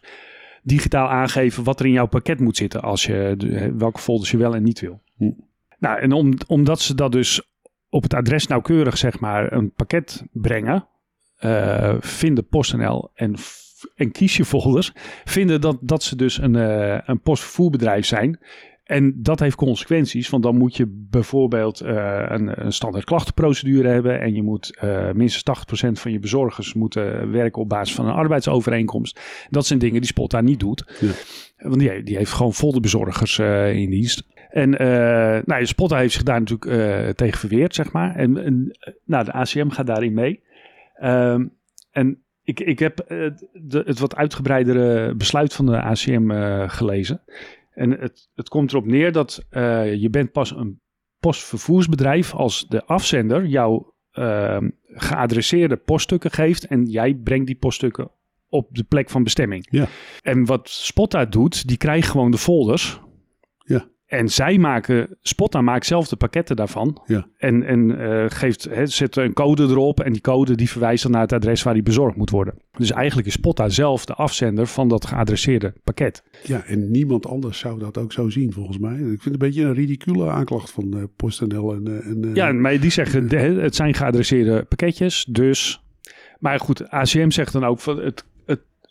digitaal 0.64 1.08
aangeven 1.08 1.64
wat 1.64 1.80
er 1.80 1.86
in 1.86 1.92
jouw 1.92 2.06
pakket 2.06 2.40
moet 2.40 2.56
zitten 2.56 2.82
als 2.82 3.04
je 3.04 3.72
welke 3.76 4.00
folders 4.00 4.30
je 4.30 4.36
wel 4.36 4.54
en 4.54 4.62
niet 4.62 4.80
wil. 4.80 5.02
Hm. 5.16 5.30
Nou, 5.78 6.00
en 6.00 6.12
om, 6.12 6.34
omdat 6.46 6.80
ze 6.80 6.94
dat 6.94 7.12
dus 7.12 7.42
op 7.88 8.02
het 8.02 8.14
adres 8.14 8.46
nauwkeurig 8.46 8.98
zeg 8.98 9.20
maar 9.20 9.52
een 9.52 9.72
pakket 9.72 10.24
brengen, 10.32 10.88
uh, 11.40 11.94
vinden 12.00 12.46
PostNL 12.46 13.10
en, 13.14 13.34
en 13.94 14.12
kiesjefolders 14.12 14.92
vinden 15.24 15.60
dat, 15.60 15.78
dat 15.80 16.02
ze 16.02 16.16
dus 16.16 16.38
een, 16.38 16.54
uh, 16.54 16.98
een 17.04 17.20
postvervoerbedrijf 17.20 18.06
zijn. 18.06 18.38
En 18.84 19.22
dat 19.22 19.40
heeft 19.40 19.56
consequenties, 19.56 20.28
want 20.28 20.42
dan 20.42 20.56
moet 20.56 20.76
je 20.76 21.06
bijvoorbeeld 21.10 21.82
uh, 21.82 22.24
een, 22.28 22.64
een 22.64 22.72
standaard 22.72 23.04
klachtenprocedure 23.04 23.88
hebben 23.88 24.20
en 24.20 24.34
je 24.34 24.42
moet 24.42 24.82
minstens 25.12 25.58
80% 25.88 25.90
van 25.92 26.12
je 26.12 26.18
bezorgers 26.18 26.74
moeten 26.74 27.30
werken 27.30 27.62
op 27.62 27.68
basis 27.68 27.94
van 27.94 28.06
een 28.06 28.14
arbeidsovereenkomst. 28.14 29.20
Dat 29.50 29.66
zijn 29.66 29.78
dingen 29.78 30.00
die 30.00 30.10
Spotta 30.10 30.40
niet 30.40 30.60
doet, 30.60 30.98
ja. 31.00 31.12
want 31.68 31.80
die, 31.80 32.02
die 32.02 32.16
heeft 32.16 32.32
gewoon 32.32 32.54
folderbezorgers 32.54 33.38
in 33.38 33.90
dienst. 33.90 34.26
En 34.50 34.70
nou, 35.44 35.66
Spotta 35.66 35.96
heeft 35.96 36.14
zich 36.14 36.22
daar 36.22 36.40
natuurlijk 36.40 37.16
tegen 37.16 37.38
verweerd, 37.38 37.74
zeg 37.74 37.92
maar. 37.92 38.16
En, 38.16 38.44
en 38.44 38.78
nou, 39.04 39.24
de 39.24 39.32
ACM 39.32 39.68
gaat 39.68 39.86
daarin 39.86 40.14
mee. 40.14 40.42
Um, 41.02 41.52
en 41.90 42.22
ik, 42.42 42.60
ik 42.60 42.78
heb 42.78 42.96
de, 43.52 43.82
het 43.86 43.98
wat 43.98 44.16
uitgebreidere 44.16 45.14
besluit 45.14 45.54
van 45.54 45.66
de 45.66 45.82
ACM 45.82 46.30
gelezen. 46.68 47.22
En 47.74 47.90
het, 47.90 48.28
het 48.34 48.48
komt 48.48 48.72
erop 48.72 48.86
neer 48.86 49.12
dat 49.12 49.46
je 49.98 50.08
bent 50.10 50.32
pas 50.32 50.50
een 50.50 50.80
postvervoersbedrijf 51.18 52.34
als 52.34 52.66
de 52.68 52.84
afzender 52.84 53.46
jou 53.46 53.84
ehm, 54.10 54.70
geadresseerde 54.86 55.76
poststukken 55.76 56.30
geeft. 56.30 56.66
En 56.66 56.84
jij 56.84 57.14
brengt 57.14 57.46
die 57.46 57.56
poststukken 57.56 58.10
op 58.48 58.68
de 58.70 58.84
plek 58.84 59.10
van 59.10 59.22
bestemming. 59.22 59.66
Ja. 59.70 59.86
En 60.22 60.44
wat 60.44 60.68
Spotta 60.68 61.24
doet, 61.24 61.68
die 61.68 61.76
krijgt 61.76 62.08
gewoon 62.08 62.30
de 62.30 62.38
folders. 62.38 63.00
En 64.14 64.28
zij 64.28 64.58
maken, 64.58 65.16
Spotta 65.22 65.60
maakt 65.60 65.86
zelf 65.86 66.08
de 66.08 66.16
pakketten 66.16 66.56
daarvan. 66.56 67.02
Ja. 67.06 67.26
En, 67.36 67.62
en 67.62 67.90
uh, 67.90 68.24
geeft, 68.28 68.64
he, 68.64 68.86
zet 68.86 69.16
een 69.16 69.32
code 69.32 69.62
erop. 69.62 70.00
En 70.00 70.12
die 70.12 70.20
code 70.20 70.54
die 70.54 70.70
verwijst 70.70 71.02
dan 71.02 71.12
naar 71.12 71.20
het 71.20 71.32
adres 71.32 71.62
waar 71.62 71.74
die 71.74 71.82
bezorgd 71.82 72.16
moet 72.16 72.30
worden. 72.30 72.54
Dus 72.76 72.90
eigenlijk 72.90 73.26
is 73.26 73.32
Spotta 73.32 73.68
zelf 73.68 74.04
de 74.04 74.14
afzender 74.14 74.66
van 74.66 74.88
dat 74.88 75.06
geadresseerde 75.06 75.72
pakket. 75.84 76.22
Ja, 76.42 76.64
en 76.64 76.90
niemand 76.90 77.26
anders 77.26 77.58
zou 77.58 77.78
dat 77.78 77.98
ook 77.98 78.12
zo 78.12 78.28
zien 78.30 78.52
volgens 78.52 78.78
mij. 78.78 78.94
Ik 78.94 78.98
vind 78.98 79.24
het 79.24 79.32
een 79.32 79.38
beetje 79.38 79.62
een 79.62 79.74
ridicule 79.74 80.30
aanklacht 80.30 80.70
van 80.70 80.96
uh, 80.96 81.02
PostNL. 81.16 81.74
En, 81.74 81.88
uh, 81.88 82.06
en, 82.06 82.30
ja, 82.34 82.52
maar 82.52 82.80
die 82.80 82.90
zeggen 82.90 83.28
de, 83.28 83.36
het 83.36 83.74
zijn 83.74 83.94
geadresseerde 83.94 84.64
pakketjes. 84.64 85.26
Dus, 85.30 85.82
maar 86.38 86.60
goed, 86.60 86.88
ACM 86.88 87.30
zegt 87.30 87.52
dan 87.52 87.64
ook 87.64 87.80
van 87.80 87.98
het 87.98 88.24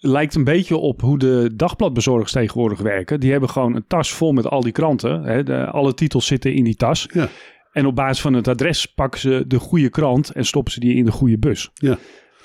lijkt 0.06 0.36
een 0.36 0.44
beetje 0.44 0.78
op 0.78 1.02
hoe 1.02 1.18
de 1.18 1.52
dagbladbezorgers 1.56 2.32
tegenwoordig 2.32 2.80
werken. 2.80 3.20
Die 3.20 3.32
hebben 3.32 3.50
gewoon 3.50 3.76
een 3.76 3.88
tas 3.88 4.12
vol 4.12 4.32
met 4.32 4.50
al 4.50 4.62
die 4.62 4.72
kranten. 4.72 5.24
Hè, 5.24 5.44
de, 5.44 5.66
alle 5.66 5.94
titels 5.94 6.26
zitten 6.26 6.54
in 6.54 6.64
die 6.64 6.76
tas. 6.76 7.08
Ja. 7.14 7.30
En 7.72 7.86
op 7.86 7.96
basis 7.96 8.22
van 8.22 8.34
het 8.34 8.48
adres 8.48 8.86
pakken 8.86 9.20
ze 9.20 9.44
de 9.48 9.60
goede 9.60 9.90
krant 9.90 10.30
en 10.32 10.46
stoppen 10.46 10.74
ze 10.74 10.80
die 10.80 10.96
in 10.96 11.06
de 11.06 11.12
goede 11.12 11.38
bus. 11.38 11.72
Ja. 11.74 11.98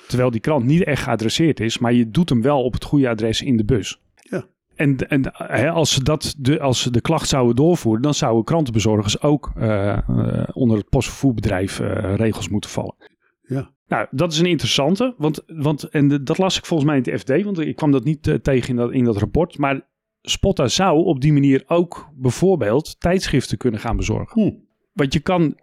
Terwijl 0.07 0.31
die 0.31 0.41
krant 0.41 0.65
niet 0.65 0.83
echt 0.83 1.03
geadresseerd 1.03 1.59
is, 1.59 1.77
maar 1.77 1.93
je 1.93 2.09
doet 2.09 2.29
hem 2.29 2.41
wel 2.41 2.63
op 2.63 2.73
het 2.73 2.83
goede 2.83 3.09
adres 3.09 3.41
in 3.41 3.57
de 3.57 3.65
bus. 3.65 4.01
Ja. 4.15 4.45
En, 4.75 4.97
en 4.97 5.31
hè, 5.33 5.69
als, 5.69 5.93
ze 5.93 6.03
dat 6.03 6.35
de, 6.37 6.59
als 6.59 6.81
ze 6.81 6.91
de 6.91 7.01
klacht 7.01 7.29
zouden 7.29 7.55
doorvoeren, 7.55 8.01
dan 8.01 8.13
zouden 8.13 8.43
krantenbezorgers 8.43 9.21
ook 9.21 9.51
uh, 9.57 9.97
uh, 10.09 10.43
onder 10.53 10.77
het 10.77 10.89
postvervoerbedrijf 10.89 11.79
uh, 11.79 12.15
regels 12.15 12.49
moeten 12.49 12.69
vallen. 12.69 12.95
Ja. 13.41 13.71
Nou, 13.89 14.07
dat 14.11 14.31
is 14.31 14.39
een 14.39 14.45
interessante, 14.45 15.13
want, 15.17 15.43
want 15.47 15.83
en 15.83 16.07
de, 16.07 16.23
dat 16.23 16.37
las 16.37 16.57
ik 16.57 16.65
volgens 16.65 16.89
mij 16.89 16.99
in 16.99 17.11
het 17.11 17.21
FD, 17.21 17.43
want 17.43 17.59
ik 17.59 17.75
kwam 17.75 17.91
dat 17.91 18.03
niet 18.03 18.27
uh, 18.27 18.35
tegen 18.35 18.69
in 18.69 18.75
dat, 18.75 18.91
in 18.91 19.03
dat 19.03 19.17
rapport. 19.17 19.57
Maar 19.57 19.87
Spotta 20.21 20.67
zou 20.67 21.03
op 21.03 21.21
die 21.21 21.33
manier 21.33 21.63
ook 21.67 22.09
bijvoorbeeld 22.15 22.99
tijdschriften 22.99 23.57
kunnen 23.57 23.79
gaan 23.79 23.97
bezorgen. 23.97 24.41
Hm. 24.41 24.55
Want 24.93 25.13
je 25.13 25.19
kan, 25.19 25.57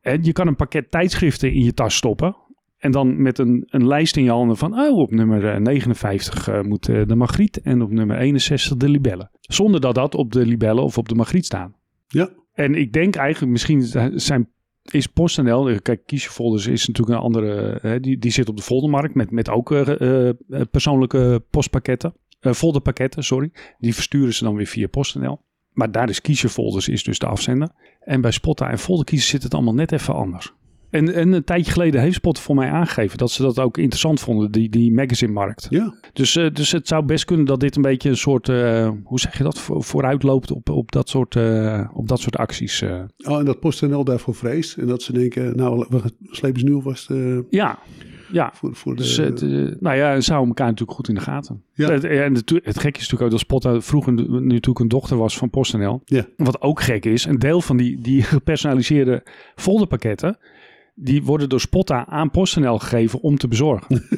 hè, 0.00 0.16
je 0.20 0.32
kan 0.32 0.46
een 0.46 0.56
pakket 0.56 0.90
tijdschriften 0.90 1.52
in 1.52 1.64
je 1.64 1.74
tas 1.74 1.96
stoppen. 1.96 2.36
En 2.78 2.90
dan 2.90 3.22
met 3.22 3.38
een, 3.38 3.64
een 3.66 3.86
lijst 3.86 4.16
in 4.16 4.24
je 4.24 4.30
handen 4.30 4.56
van, 4.56 4.80
oh, 4.80 4.98
op 4.98 5.10
nummer 5.10 5.60
59 5.60 6.48
uh, 6.48 6.60
moet 6.60 6.88
uh, 6.88 7.06
de 7.06 7.14
Magriet 7.14 7.60
en 7.60 7.82
op 7.82 7.90
nummer 7.90 8.18
61 8.18 8.76
de 8.76 8.88
libellen. 8.88 9.30
Zonder 9.40 9.80
dat 9.80 9.94
dat 9.94 10.14
op 10.14 10.32
de 10.32 10.46
libellen 10.46 10.82
of 10.82 10.98
op 10.98 11.08
de 11.08 11.14
Magriet 11.14 11.44
staan. 11.44 11.74
Ja. 12.08 12.30
En 12.52 12.74
ik 12.74 12.92
denk 12.92 13.14
eigenlijk, 13.14 13.52
misschien 13.52 13.82
zijn 14.20 14.48
is 14.90 15.06
PostNL, 15.06 15.80
kijk, 15.82 16.06
kiesjefolders 16.06 16.66
is 16.66 16.86
natuurlijk 16.86 17.18
een 17.18 17.24
andere, 17.24 17.78
hè, 17.82 18.00
die, 18.00 18.18
die 18.18 18.30
zit 18.30 18.48
op 18.48 18.56
de 18.56 18.62
foldermarkt 18.62 19.14
met, 19.14 19.30
met 19.30 19.50
ook 19.50 19.70
uh, 19.70 20.30
persoonlijke 20.70 21.42
postpakketten, 21.50 22.14
folderpakketten, 22.40 23.24
sorry. 23.24 23.50
Die 23.78 23.94
versturen 23.94 24.34
ze 24.34 24.44
dan 24.44 24.54
weer 24.54 24.66
via 24.66 24.86
PostNL. 24.86 25.40
Maar 25.72 25.92
daar 25.92 26.08
is 26.08 26.20
kiesjefolders 26.20 26.88
is 26.88 27.04
dus 27.04 27.18
de 27.18 27.26
afzender. 27.26 27.68
En 28.00 28.20
bij 28.20 28.30
Spotta 28.30 28.70
en 28.70 28.78
folderkiezen 28.78 29.28
zit 29.28 29.42
het 29.42 29.54
allemaal 29.54 29.74
net 29.74 29.92
even 29.92 30.14
anders. 30.14 30.52
En, 30.92 31.14
en 31.14 31.32
een 31.32 31.44
tijdje 31.44 31.72
geleden 31.72 32.00
heeft 32.00 32.14
Spot 32.14 32.38
voor 32.38 32.54
mij 32.54 32.70
aangegeven 32.70 33.18
dat 33.18 33.30
ze 33.30 33.42
dat 33.42 33.58
ook 33.58 33.78
interessant 33.78 34.20
vonden, 34.20 34.50
die, 34.52 34.68
die 34.68 34.92
magazine-markt. 34.92 35.66
Ja, 35.70 35.94
Dus, 36.12 36.36
eh, 36.36 36.50
dus 36.52 36.72
het 36.72 36.88
zou 36.88 37.04
best 37.04 37.24
kunnen 37.24 37.46
dat 37.46 37.60
dit 37.60 37.76
een 37.76 37.82
beetje 37.82 38.08
een 38.08 38.16
soort, 38.16 38.48
eh, 38.48 38.90
hoe 39.04 39.20
zeg 39.20 39.38
je 39.38 39.42
dat, 39.44 39.58
Vo- 39.58 39.80
vooruit 39.80 40.22
loopt 40.22 40.50
op, 40.50 40.68
op, 40.70 40.92
dat, 40.92 41.08
soort, 41.08 41.36
eh, 41.36 41.88
op 41.94 42.08
dat 42.08 42.20
soort 42.20 42.36
acties. 42.36 42.82
oh, 42.82 43.38
en 43.38 43.44
dat 43.44 43.60
PostNL 43.60 44.04
daarvoor 44.04 44.34
vreest. 44.34 44.76
En 44.76 44.86
dat 44.86 45.02
ze 45.02 45.12
denken, 45.12 45.56
nou, 45.56 45.86
we 45.88 46.00
slepen 46.30 46.60
ze 46.60 46.66
nu 46.66 46.74
alvast 46.74 47.10
Ja, 47.50 47.78
ja. 48.32 48.50
voor, 48.54 48.74
voor 48.74 48.96
de... 48.96 49.02
Dus 49.02 49.16
het, 49.16 49.40
nou 49.80 49.96
ja, 49.96 50.20
ze 50.20 50.30
houden 50.30 50.48
elkaar 50.48 50.66
natuurlijk 50.70 50.96
goed 50.96 51.08
in 51.08 51.14
de 51.14 51.20
gaten. 51.20 51.62
Ja. 51.74 51.90
Het, 51.90 52.04
en 52.04 52.34
het, 52.34 52.50
het 52.50 52.78
gekke 52.78 53.00
is 53.00 53.08
natuurlijk 53.10 53.22
ook 53.22 53.30
dat 53.30 53.40
Spot 53.62 53.84
vroeger 53.84 54.12
nu 54.12 54.22
natuurlijk 54.28 54.78
een 54.78 54.88
dochter 54.88 55.16
was 55.16 55.36
van 55.38 55.50
PostNL. 55.50 56.00
Ja. 56.04 56.26
Wat 56.36 56.60
ook 56.60 56.80
gek 56.82 57.04
is, 57.04 57.24
een 57.24 57.38
deel 57.38 57.60
van 57.60 57.76
die, 57.76 58.00
die 58.00 58.22
gepersonaliseerde 58.22 59.22
folderpakketten, 59.54 60.38
die 60.94 61.22
worden 61.22 61.48
door 61.48 61.60
Spotta 61.60 62.06
aan 62.06 62.30
PostNL 62.30 62.78
gegeven 62.78 63.20
om 63.20 63.36
te 63.36 63.48
bezorgen. 63.48 64.02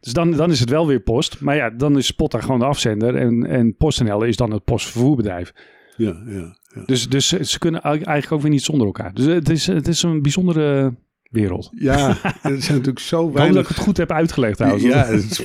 dus 0.00 0.12
dan, 0.12 0.30
dan 0.30 0.50
is 0.50 0.60
het 0.60 0.70
wel 0.70 0.86
weer 0.86 1.00
post. 1.00 1.40
Maar 1.40 1.56
ja, 1.56 1.70
dan 1.70 1.98
is 1.98 2.06
Spotta 2.06 2.40
gewoon 2.40 2.58
de 2.58 2.64
afzender 2.64 3.16
en, 3.16 3.46
en 3.46 3.76
PostNL 3.76 4.22
is 4.22 4.36
dan 4.36 4.50
het 4.50 4.64
postvervoerbedrijf. 4.64 5.52
ja, 5.96 6.22
ja, 6.26 6.56
ja. 6.74 6.82
Dus, 6.86 7.08
dus 7.08 7.28
ze 7.28 7.58
kunnen 7.58 7.80
eigenlijk 7.82 8.32
ook 8.32 8.40
weer 8.40 8.50
niet 8.50 8.62
zonder 8.62 8.86
elkaar. 8.86 9.14
Dus 9.14 9.24
het 9.26 9.48
is, 9.48 9.66
het 9.66 9.88
is 9.88 10.02
een 10.02 10.22
bijzondere 10.22 10.94
wereld. 11.30 11.70
Ja, 11.74 12.08
er 12.22 12.40
zijn 12.42 12.52
natuurlijk 12.52 12.98
zo 12.98 13.16
Ik 13.16 13.22
hoop 13.22 13.32
dat 13.32 13.42
weinig... 13.42 13.62
ik 13.62 13.68
het 13.68 13.84
goed 13.84 13.96
heb 13.96 14.12
uitgelegd 14.12 14.56
trouwens. 14.56 14.84
Ja, 14.84 15.04
het 15.12 15.30
is- 15.30 15.44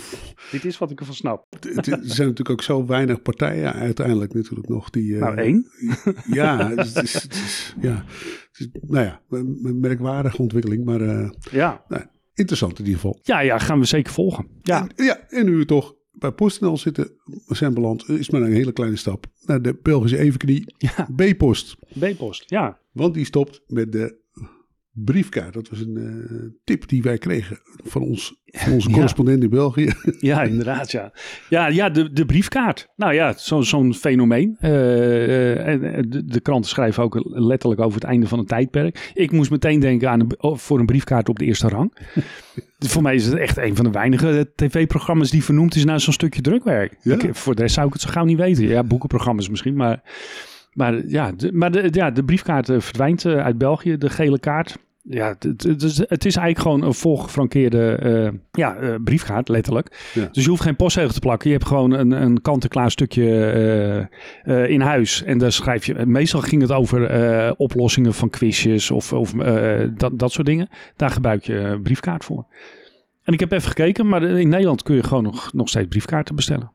Dit 0.51 0.65
is 0.65 0.77
wat 0.77 0.91
ik 0.91 0.99
ervan 0.99 1.15
snap. 1.15 1.45
er 1.59 1.83
zijn 1.83 2.27
natuurlijk 2.27 2.49
ook 2.49 2.61
zo 2.61 2.85
weinig 2.85 3.21
partijen 3.21 3.73
uiteindelijk 3.73 4.33
natuurlijk 4.33 4.67
nog 4.69 4.89
die... 4.89 5.15
Nou, 5.15 5.37
één. 5.37 5.65
Ja, 6.31 6.69
het 6.69 6.85
is, 6.85 6.93
het 6.93 7.03
is- 7.03 7.13
het 7.13 7.33
is- 7.33 7.75
ja. 7.81 8.05
Is, 8.53 8.67
nou 8.81 9.05
ja, 9.05 9.21
een 9.29 9.79
merkwaardige 9.79 10.37
ontwikkeling, 10.41 10.85
maar 10.85 11.01
eh, 11.01 11.29
Ja. 11.51 11.85
interessant 12.33 12.79
in 12.79 12.85
ieder 12.85 12.99
geval. 12.99 13.19
Ja, 13.23 13.39
ja, 13.39 13.57
gaan 13.57 13.79
we 13.79 13.85
zeker 13.85 14.13
volgen. 14.13 14.47
Ja, 14.61 14.87
En, 14.95 15.05
ja, 15.05 15.19
en 15.29 15.45
nu 15.45 15.57
we 15.57 15.65
toch 15.65 15.95
bij 16.11 16.31
PostNL 16.31 16.77
zitten, 16.77 17.11
zijn 17.47 17.73
beland, 17.73 18.09
is 18.09 18.29
maar 18.29 18.41
een 18.41 18.51
hele 18.53 18.71
kleine 18.71 18.95
stap 18.97 19.25
naar 19.45 19.61
de 19.61 19.79
Belgische 19.81 20.17
evenknie 20.17 20.73
ja. 20.77 21.07
B-Post. 21.15 21.75
B-post. 21.99 22.43
Ja. 22.49 22.79
Want 22.91 23.13
die 23.13 23.25
stopt 23.25 23.61
met 23.67 23.91
de 23.91 24.17
briefkaart. 25.05 25.53
Dat 25.53 25.69
was 25.69 25.79
een 25.79 25.97
eh, 25.97 26.35
tip 26.63 26.87
die 26.87 27.01
wij 27.01 27.17
kregen 27.17 27.59
van, 27.83 28.01
ons, 28.01 28.35
van 28.45 28.73
onze 28.73 28.87
Ja. 28.89 28.93
correspondent 28.93 29.43
in 29.43 29.49
België. 29.49 29.91
Ja, 30.19 30.41
inderdaad, 30.43 30.91
ja. 30.91 31.11
Ja, 31.49 31.67
ja 31.67 31.89
de, 31.89 32.11
de 32.13 32.25
briefkaart. 32.25 32.87
Nou 32.95 33.13
ja, 33.13 33.33
zo- 33.37 33.61
zo'n 33.61 33.93
fenomeen. 33.93 34.55
Eh, 34.59 35.73
eh, 35.73 36.03
de, 36.07 36.25
de 36.25 36.39
kranten 36.39 36.69
schrijven 36.69 37.03
ook 37.03 37.21
letterlijk 37.29 37.81
over 37.81 37.99
het 37.99 38.09
einde 38.09 38.27
van 38.27 38.39
een 38.39 38.45
tijdperk. 38.45 39.11
Ik 39.13 39.31
moest 39.31 39.51
meteen 39.51 39.79
denken 39.79 40.09
aan 40.09 40.19
een, 40.19 40.31
oh, 40.37 40.57
voor 40.57 40.79
een 40.79 40.85
briefkaart 40.85 41.29
op 41.29 41.39
de 41.39 41.45
eerste 41.45 41.67
rang. 41.67 41.97
voor 42.79 43.01
mij 43.01 43.15
is 43.15 43.25
het 43.25 43.35
echt 43.35 43.57
een 43.57 43.75
van 43.75 43.85
de 43.85 43.91
weinige 43.91 44.51
tv-programma's 44.55 45.31
die 45.31 45.43
vernoemd 45.43 45.75
is 45.75 45.85
naar 45.85 45.99
zo'n 45.99 46.13
stukje 46.13 46.41
drukwerk. 46.41 46.97
Ja. 47.01 47.13
Ik, 47.19 47.35
voor 47.35 47.55
de 47.55 47.61
rest 47.61 47.73
zou 47.73 47.87
ik 47.87 47.93
het 47.93 48.01
zo 48.01 48.09
gauw 48.09 48.25
niet 48.25 48.37
weten. 48.37 48.67
Ja, 48.67 48.83
boekenprogramma's 48.83 49.49
misschien, 49.49 49.75
maar... 49.75 50.01
Maar 50.73 51.07
ja, 51.07 51.31
de, 51.31 51.51
maar 51.53 51.71
de, 51.71 51.87
ja, 51.91 52.11
de 52.11 52.23
briefkaart 52.23 52.65
verdwijnt 52.65 53.25
uit 53.25 53.57
België, 53.57 53.97
de 53.97 54.09
gele 54.09 54.39
kaart. 54.39 54.77
Ja, 55.09 55.35
het, 55.39 55.63
het, 55.63 55.83
is, 55.83 55.97
het 55.97 56.25
is 56.25 56.35
eigenlijk 56.35 56.59
gewoon 56.59 56.83
een 56.83 56.93
volgefrankeerde 56.93 57.95
eh, 57.95 58.39
ja, 58.51 58.75
eh, 58.75 58.95
briefkaart, 59.03 59.49
letterlijk. 59.49 60.11
Ja. 60.13 60.29
Dus 60.31 60.43
je 60.43 60.49
hoeft 60.49 60.61
geen 60.61 60.75
postzegel 60.75 61.13
te 61.13 61.19
plakken. 61.19 61.49
Je 61.49 61.55
hebt 61.55 61.67
gewoon 61.67 61.91
een, 61.91 62.11
een 62.11 62.41
kant-en-klaar 62.41 62.91
stukje 62.91 64.09
eh, 64.43 64.69
in 64.69 64.81
huis. 64.81 65.23
En 65.23 65.37
daar 65.37 65.51
schrijf 65.51 65.85
je... 65.85 66.05
Meestal 66.05 66.41
ging 66.41 66.61
het 66.61 66.71
over 66.71 67.55
oplossingen 67.57 68.13
van 68.13 68.29
quizjes 68.29 68.91
of, 68.91 69.13
of 69.13 69.31
dat, 69.97 70.19
dat 70.19 70.31
soort 70.31 70.47
dingen. 70.47 70.69
Daar 70.95 71.09
gebruik 71.09 71.43
je 71.43 71.55
een 71.55 71.81
briefkaart 71.81 72.25
voor. 72.25 72.45
En 73.23 73.33
ik 73.33 73.39
heb 73.39 73.51
even 73.51 73.67
gekeken, 73.67 74.07
maar 74.07 74.23
in 74.23 74.49
Nederland 74.49 74.83
kun 74.83 74.95
je 74.95 75.03
gewoon 75.03 75.23
nog, 75.23 75.53
nog 75.53 75.69
steeds 75.69 75.87
briefkaarten 75.87 76.35
bestellen. 76.35 76.71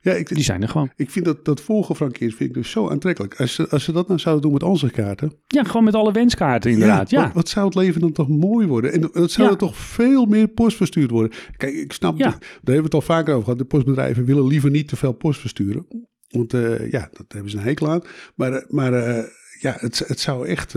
Ja, 0.00 0.12
ik, 0.12 0.28
Die 0.28 0.44
zijn 0.44 0.62
er 0.62 0.68
gewoon. 0.68 0.90
ik 0.96 1.10
vind 1.10 1.24
dat, 1.24 1.44
dat 1.44 1.60
volgefrankeerd 1.60 2.34
vind 2.34 2.48
ik 2.48 2.54
dus 2.54 2.70
zo 2.70 2.88
aantrekkelijk. 2.90 3.40
Als 3.40 3.54
ze, 3.54 3.68
als 3.68 3.84
ze 3.84 3.92
dat 3.92 4.06
nou 4.08 4.20
zouden 4.20 4.42
doen 4.42 4.52
met 4.52 4.62
ansichtkaarten. 4.62 5.32
Ja, 5.46 5.64
gewoon 5.64 5.84
met 5.84 5.94
alle 5.94 6.12
wenskaarten 6.12 6.70
inderdaad. 6.70 7.10
Ja, 7.10 7.22
Wat, 7.22 7.32
wat 7.32 7.48
zou 7.48 7.66
het 7.66 7.74
leven 7.74 8.00
dan 8.00 8.12
toch 8.12 8.28
mooi 8.28 8.66
worden? 8.66 8.92
En 8.92 9.02
het 9.12 9.30
zou 9.30 9.46
Ja. 9.46 9.52
er 9.52 9.58
toch 9.58 9.76
veel 9.76 10.24
meer 10.26 10.48
post 10.48 10.76
verstuurd 10.76 11.10
worden. 11.10 11.32
Kijk, 11.56 11.74
ik 11.74 11.92
snap, 11.92 12.18
Ja. 12.18 12.24
daar 12.30 12.38
hebben 12.54 12.74
we 12.76 12.82
het 12.82 12.94
al 12.94 13.00
vaker 13.00 13.32
over 13.32 13.44
gehad. 13.44 13.58
De 13.58 13.64
postbedrijven 13.64 14.24
willen 14.24 14.46
liever 14.46 14.70
niet 14.70 14.88
te 14.88 14.96
veel 14.96 15.12
post 15.12 15.40
versturen. 15.40 15.86
Want 16.28 16.54
eh, 16.54 16.90
ja, 16.90 17.08
dat 17.12 17.24
hebben 17.28 17.50
ze 17.50 17.56
een 17.56 17.62
hekel 17.62 17.90
aan. 17.90 18.02
Maar, 18.34 18.52
eh, 18.52 18.70
maar 18.70 18.92
eh, 18.92 19.24
ja, 19.60 19.76
het, 19.78 19.98
het 20.06 20.20
zou 20.20 20.46
echt... 20.46 20.74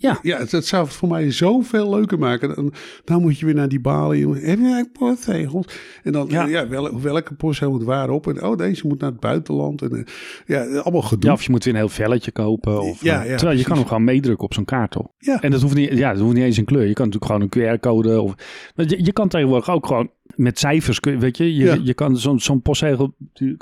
Ja. 0.00 0.18
ja 0.22 0.38
het, 0.38 0.52
het 0.52 0.66
zou 0.66 0.84
het 0.84 0.92
voor 0.94 1.08
mij 1.08 1.30
zoveel 1.30 1.90
leuker 1.90 2.18
maken. 2.18 2.54
Dan, 2.54 2.72
dan 3.04 3.20
moet 3.20 3.38
je 3.38 3.44
weer 3.46 3.54
naar 3.54 3.68
die 3.68 3.80
balen. 3.80 4.34
Heb 4.34 4.58
je 4.58 4.88
postzegels? 4.92 5.66
En 6.02 6.12
dan, 6.12 6.26
Ja. 6.30 6.46
ja, 6.46 6.68
wel, 6.68 7.00
welke 7.00 7.34
postzegel 7.34 7.72
moet 7.74 7.84
waarop? 7.84 8.26
En 8.28 8.44
oh, 8.44 8.56
deze 8.56 8.86
moet 8.86 9.00
naar 9.00 9.10
het 9.10 9.20
buitenland. 9.20 9.82
En, 9.82 9.90
eh, 9.92 10.02
ja, 10.46 10.80
allemaal 10.80 11.02
gedoe. 11.02 11.30
Ja, 11.30 11.32
of 11.36 11.42
je 11.42 11.50
moet 11.50 11.64
weer 11.64 11.72
een 11.72 11.78
heel 11.78 11.88
velletje 11.88 12.32
kopen. 12.32 12.80
Of, 12.82 13.02
Ja, 13.02 13.12
eh, 13.12 13.18
ja, 13.18 13.36
terwijl 13.36 13.38
je 13.38 13.38
precies. 13.46 13.66
kan 13.66 13.76
hem 13.76 13.86
gewoon 13.86 14.04
meedrukken 14.04 14.44
op 14.44 14.54
zo'n 14.54 14.64
kaart, 14.64 14.90
toch? 14.90 15.06
Ja. 15.18 15.42
En 15.42 15.50
dat 15.50 15.60
hoeft, 15.62 15.74
niet, 15.74 15.90
ja, 15.92 16.12
dat 16.12 16.20
hoeft 16.22 16.34
niet 16.34 16.44
eens 16.44 16.56
een 16.56 16.64
kleur. 16.64 16.86
Je 16.86 16.92
kan 16.92 17.08
natuurlijk 17.08 17.32
gewoon 17.32 17.66
een 17.68 17.78
QR-code. 17.78 18.20
Of, 18.20 18.34
je, 18.74 19.04
je 19.04 19.12
kan 19.12 19.28
tegenwoordig 19.28 19.70
ook 19.70 19.86
gewoon 19.86 20.10
met 20.38 20.58
cijfers, 20.58 20.98
weet 21.00 21.36
je. 21.36 21.54
Je, 21.54 21.64
Ja. 21.64 21.78
je 21.82 21.94
kan 21.94 22.16
zo'n 22.16 22.40
zo'n 22.40 22.62
postzegel 22.62 23.14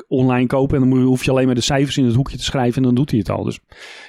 online 0.08 0.46
kopen. 0.46 0.82
En 0.82 0.90
dan 0.90 1.02
hoef 1.02 1.24
je 1.24 1.30
alleen 1.30 1.46
maar 1.46 1.54
de 1.54 1.60
cijfers 1.60 1.96
in 1.96 2.04
het 2.04 2.14
hoekje 2.14 2.36
te 2.36 2.42
schrijven. 2.44 2.76
En 2.76 2.82
dan 2.82 2.94
doet 2.94 3.10
hij 3.10 3.18
het 3.18 3.30
al. 3.30 3.44
Dus 3.44 3.58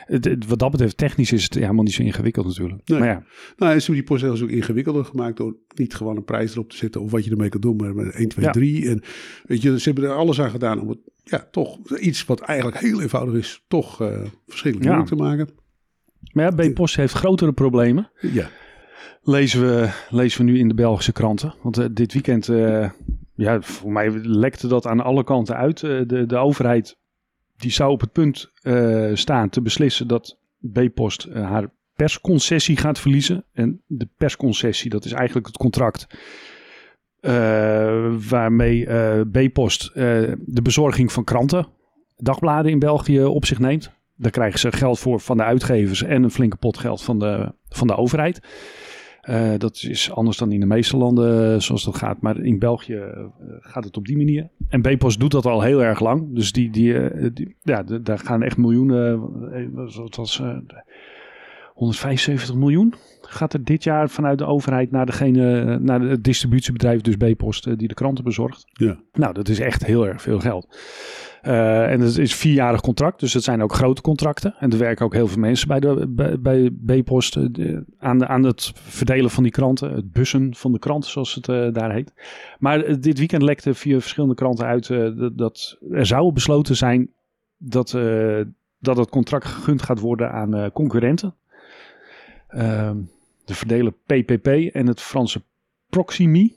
het, 0.05 0.25
het- 0.25 0.45
wat 0.47 0.59
dat 0.59 0.71
betreft, 0.71 0.97
technisch 0.97 1.31
is 1.31 1.43
het 1.43 1.53
helemaal 1.53 1.83
niet 1.83 1.93
zo 1.93 2.01
ingewikkeld 2.01 2.45
natuurlijk. 2.45 2.81
Nee. 2.85 2.99
Maar 2.99 3.07
ja, 3.07 3.23
Nou, 3.57 3.71
hebben 3.73 3.93
die 3.93 4.03
postzegels 4.03 4.41
ook 4.41 4.49
ingewikkelder 4.49 5.05
gemaakt 5.05 5.37
door 5.37 5.55
niet 5.75 5.95
gewoon 5.95 6.15
een 6.17 6.23
prijs 6.23 6.51
erop 6.51 6.69
te 6.69 6.77
zetten 6.77 7.01
of 7.01 7.11
wat 7.11 7.25
je 7.25 7.31
ermee 7.31 7.49
kan 7.49 7.61
doen, 7.61 7.75
maar 7.75 7.95
met 7.95 8.15
1, 8.15 8.27
2, 8.27 8.45
Ja. 8.45 8.51
3. 8.51 8.89
En 8.89 9.03
weet 9.45 9.61
je, 9.61 9.79
ze 9.79 9.89
hebben 9.91 10.09
er 10.09 10.15
alles 10.15 10.41
aan 10.41 10.49
gedaan 10.49 10.81
om 10.81 10.89
het, 10.89 10.99
ja, 11.23 11.47
toch 11.51 11.97
iets 11.99 12.25
wat 12.25 12.39
eigenlijk 12.39 12.79
heel 12.79 13.01
eenvoudig 13.01 13.35
is, 13.35 13.63
toch 13.67 14.01
eh 14.01 14.21
verschrikkelijk 14.47 14.89
moeilijk 14.91 15.15
te 15.17 15.23
maken. 15.23 15.49
maar 16.31 16.55
ja 16.57 16.69
B-Post 16.69 16.95
heeft 16.95 17.13
grotere 17.13 17.53
problemen. 17.53 18.11
Ja, 18.21 18.49
lezen 19.21 19.61
we, 19.61 19.89
lezen 20.09 20.45
we 20.45 20.51
nu 20.51 20.59
in 20.59 20.67
de 20.67 20.73
Belgische 20.73 21.11
kranten. 21.11 21.53
Want 21.61 21.77
eh, 21.77 21.85
dit 21.91 22.13
weekend, 22.13 22.49
eh, 22.49 22.89
ja, 23.35 23.61
voor 23.61 23.91
mij 23.91 24.11
lekte 24.11 24.67
dat 24.67 24.87
aan 24.87 24.99
alle 24.99 25.23
kanten 25.23 25.55
uit. 25.55 25.83
Eh, 25.83 26.01
de, 26.05 26.25
de 26.25 26.37
overheid 26.37 26.97
die 27.57 27.71
zou 27.71 27.91
op 27.91 28.01
het 28.01 28.11
punt 28.11 28.51
staan 29.13 29.49
te 29.49 29.61
beslissen 29.61 30.07
dat 30.07 30.37
B-Post 30.73 31.27
haar 31.33 31.69
persconcessie 31.95 32.77
gaat 32.77 32.99
verliezen. 32.99 33.45
En 33.53 33.81
de 33.87 34.07
persconcessie, 34.17 34.89
dat 34.89 35.05
is 35.05 35.11
eigenlijk 35.11 35.47
het 35.47 35.57
contract 35.57 36.07
waarmee 38.29 38.85
B-Post 39.23 39.93
de 39.93 40.61
bezorging 40.63 41.11
van 41.11 41.23
kranten, 41.23 41.67
dagbladen 42.17 42.71
in 42.71 42.79
België 42.79 43.23
op 43.23 43.45
zich 43.45 43.59
neemt. 43.59 43.91
Daar 44.15 44.31
krijgen 44.31 44.59
ze 44.59 44.71
geld 44.71 44.99
voor 44.99 45.19
van 45.19 45.37
de 45.37 45.43
uitgevers 45.43 46.03
en 46.03 46.23
een 46.23 46.31
flinke 46.31 46.57
pot 46.57 46.77
geld 46.77 47.03
van 47.03 47.19
de, 47.19 47.53
van 47.69 47.87
de 47.87 47.95
overheid. 47.95 48.39
Eh, 49.27 49.51
dat 49.57 49.83
is 49.89 50.11
anders 50.11 50.37
dan 50.37 50.51
in 50.51 50.59
de 50.59 50.65
meeste 50.65 50.97
landen 50.97 51.53
eh, 51.53 51.59
zoals 51.59 51.83
dat 51.83 51.95
gaat. 51.95 52.21
Maar 52.21 52.39
in 52.39 52.59
België 52.59 52.93
eh, 52.95 53.23
gaat 53.59 53.83
het 53.83 53.97
op 53.97 54.05
die 54.05 54.17
manier. 54.17 54.49
En 54.69 54.81
Bpost 54.81 55.19
doet 55.19 55.31
dat 55.31 55.45
al 55.45 55.61
heel 55.61 55.83
erg 55.83 55.99
lang. 55.99 56.35
Dus 56.35 56.51
die, 56.51 56.69
die, 56.69 56.93
die- 57.33 57.55
ja, 57.61 57.83
daar 57.83 58.19
gaan 58.19 58.43
echt 58.43 58.57
miljoenen. 58.57 59.19
wat 59.73 60.15
was 60.15 60.41
175 61.77 62.55
miljoen 62.55 62.93
gaat 63.21 63.53
er 63.53 63.63
dit 63.63 63.83
jaar 63.83 64.09
vanuit 64.09 64.37
de 64.37 64.45
overheid 64.45 64.91
naar 64.91 65.05
degene, 65.05 65.61
eh, 65.61 65.75
naar 65.75 66.01
het 66.01 66.23
distributiebedrijf, 66.23 67.01
dus 67.01 67.15
Bpost, 67.17 67.67
eh, 67.67 67.73
die 67.77 67.87
de 67.87 67.93
kranten 67.93 68.23
bezorgt. 68.23 68.65
ja. 68.71 68.97
Nou, 69.11 69.33
dat 69.33 69.47
is 69.47 69.59
echt 69.59 69.85
heel 69.85 70.07
erg 70.07 70.21
veel 70.21 70.39
geld. 70.39 70.77
Eh, 71.41 71.91
en 71.91 71.99
het 71.99 72.09
is 72.09 72.17
een 72.17 72.27
vierjarig 72.27 72.81
contract, 72.81 73.19
dus 73.19 73.33
het 73.33 73.43
zijn 73.43 73.63
ook 73.63 73.73
grote 73.73 74.01
contracten. 74.01 74.55
En 74.59 74.71
er 74.71 74.77
werken 74.77 75.05
ook 75.05 75.13
heel 75.13 75.27
veel 75.27 75.39
mensen 75.39 75.67
bij, 75.67 75.79
de, 75.79 76.07
bij, 76.39 76.71
bij 76.71 77.01
B-Post 77.01 77.37
aan, 77.97 78.17
de, 78.17 78.27
aan 78.27 78.43
het 78.43 78.71
verdelen 78.75 79.29
van 79.29 79.43
die 79.43 79.51
kranten. 79.51 79.91
Het 79.91 80.11
bussen 80.11 80.55
van 80.55 80.71
de 80.71 80.79
kranten, 80.79 81.09
zoals 81.09 81.35
het 81.35 81.45
daar 81.73 81.91
heet. 81.91 82.13
Maar 82.59 82.99
dit 82.99 83.17
weekend 83.17 83.41
lekte 83.41 83.73
via 83.73 83.99
verschillende 83.99 84.35
kranten 84.35 84.65
uit 84.65 84.87
dat, 84.87 85.37
dat 85.37 85.77
er 85.91 86.05
zou 86.05 86.31
besloten 86.31 86.75
zijn 86.75 87.09
dat, 87.57 87.97
dat 88.79 88.97
het 88.97 89.09
contract 89.09 89.45
gegund 89.45 89.81
gaat 89.81 89.99
worden 89.99 90.31
aan 90.31 90.71
concurrenten. 90.71 91.35
Ehm, 92.47 92.97
de 93.45 93.55
verdelen 93.55 93.95
PPP 94.05 94.47
en 94.47 94.87
het 94.87 95.01
Franse 95.01 95.43
Proximi. 95.89 96.55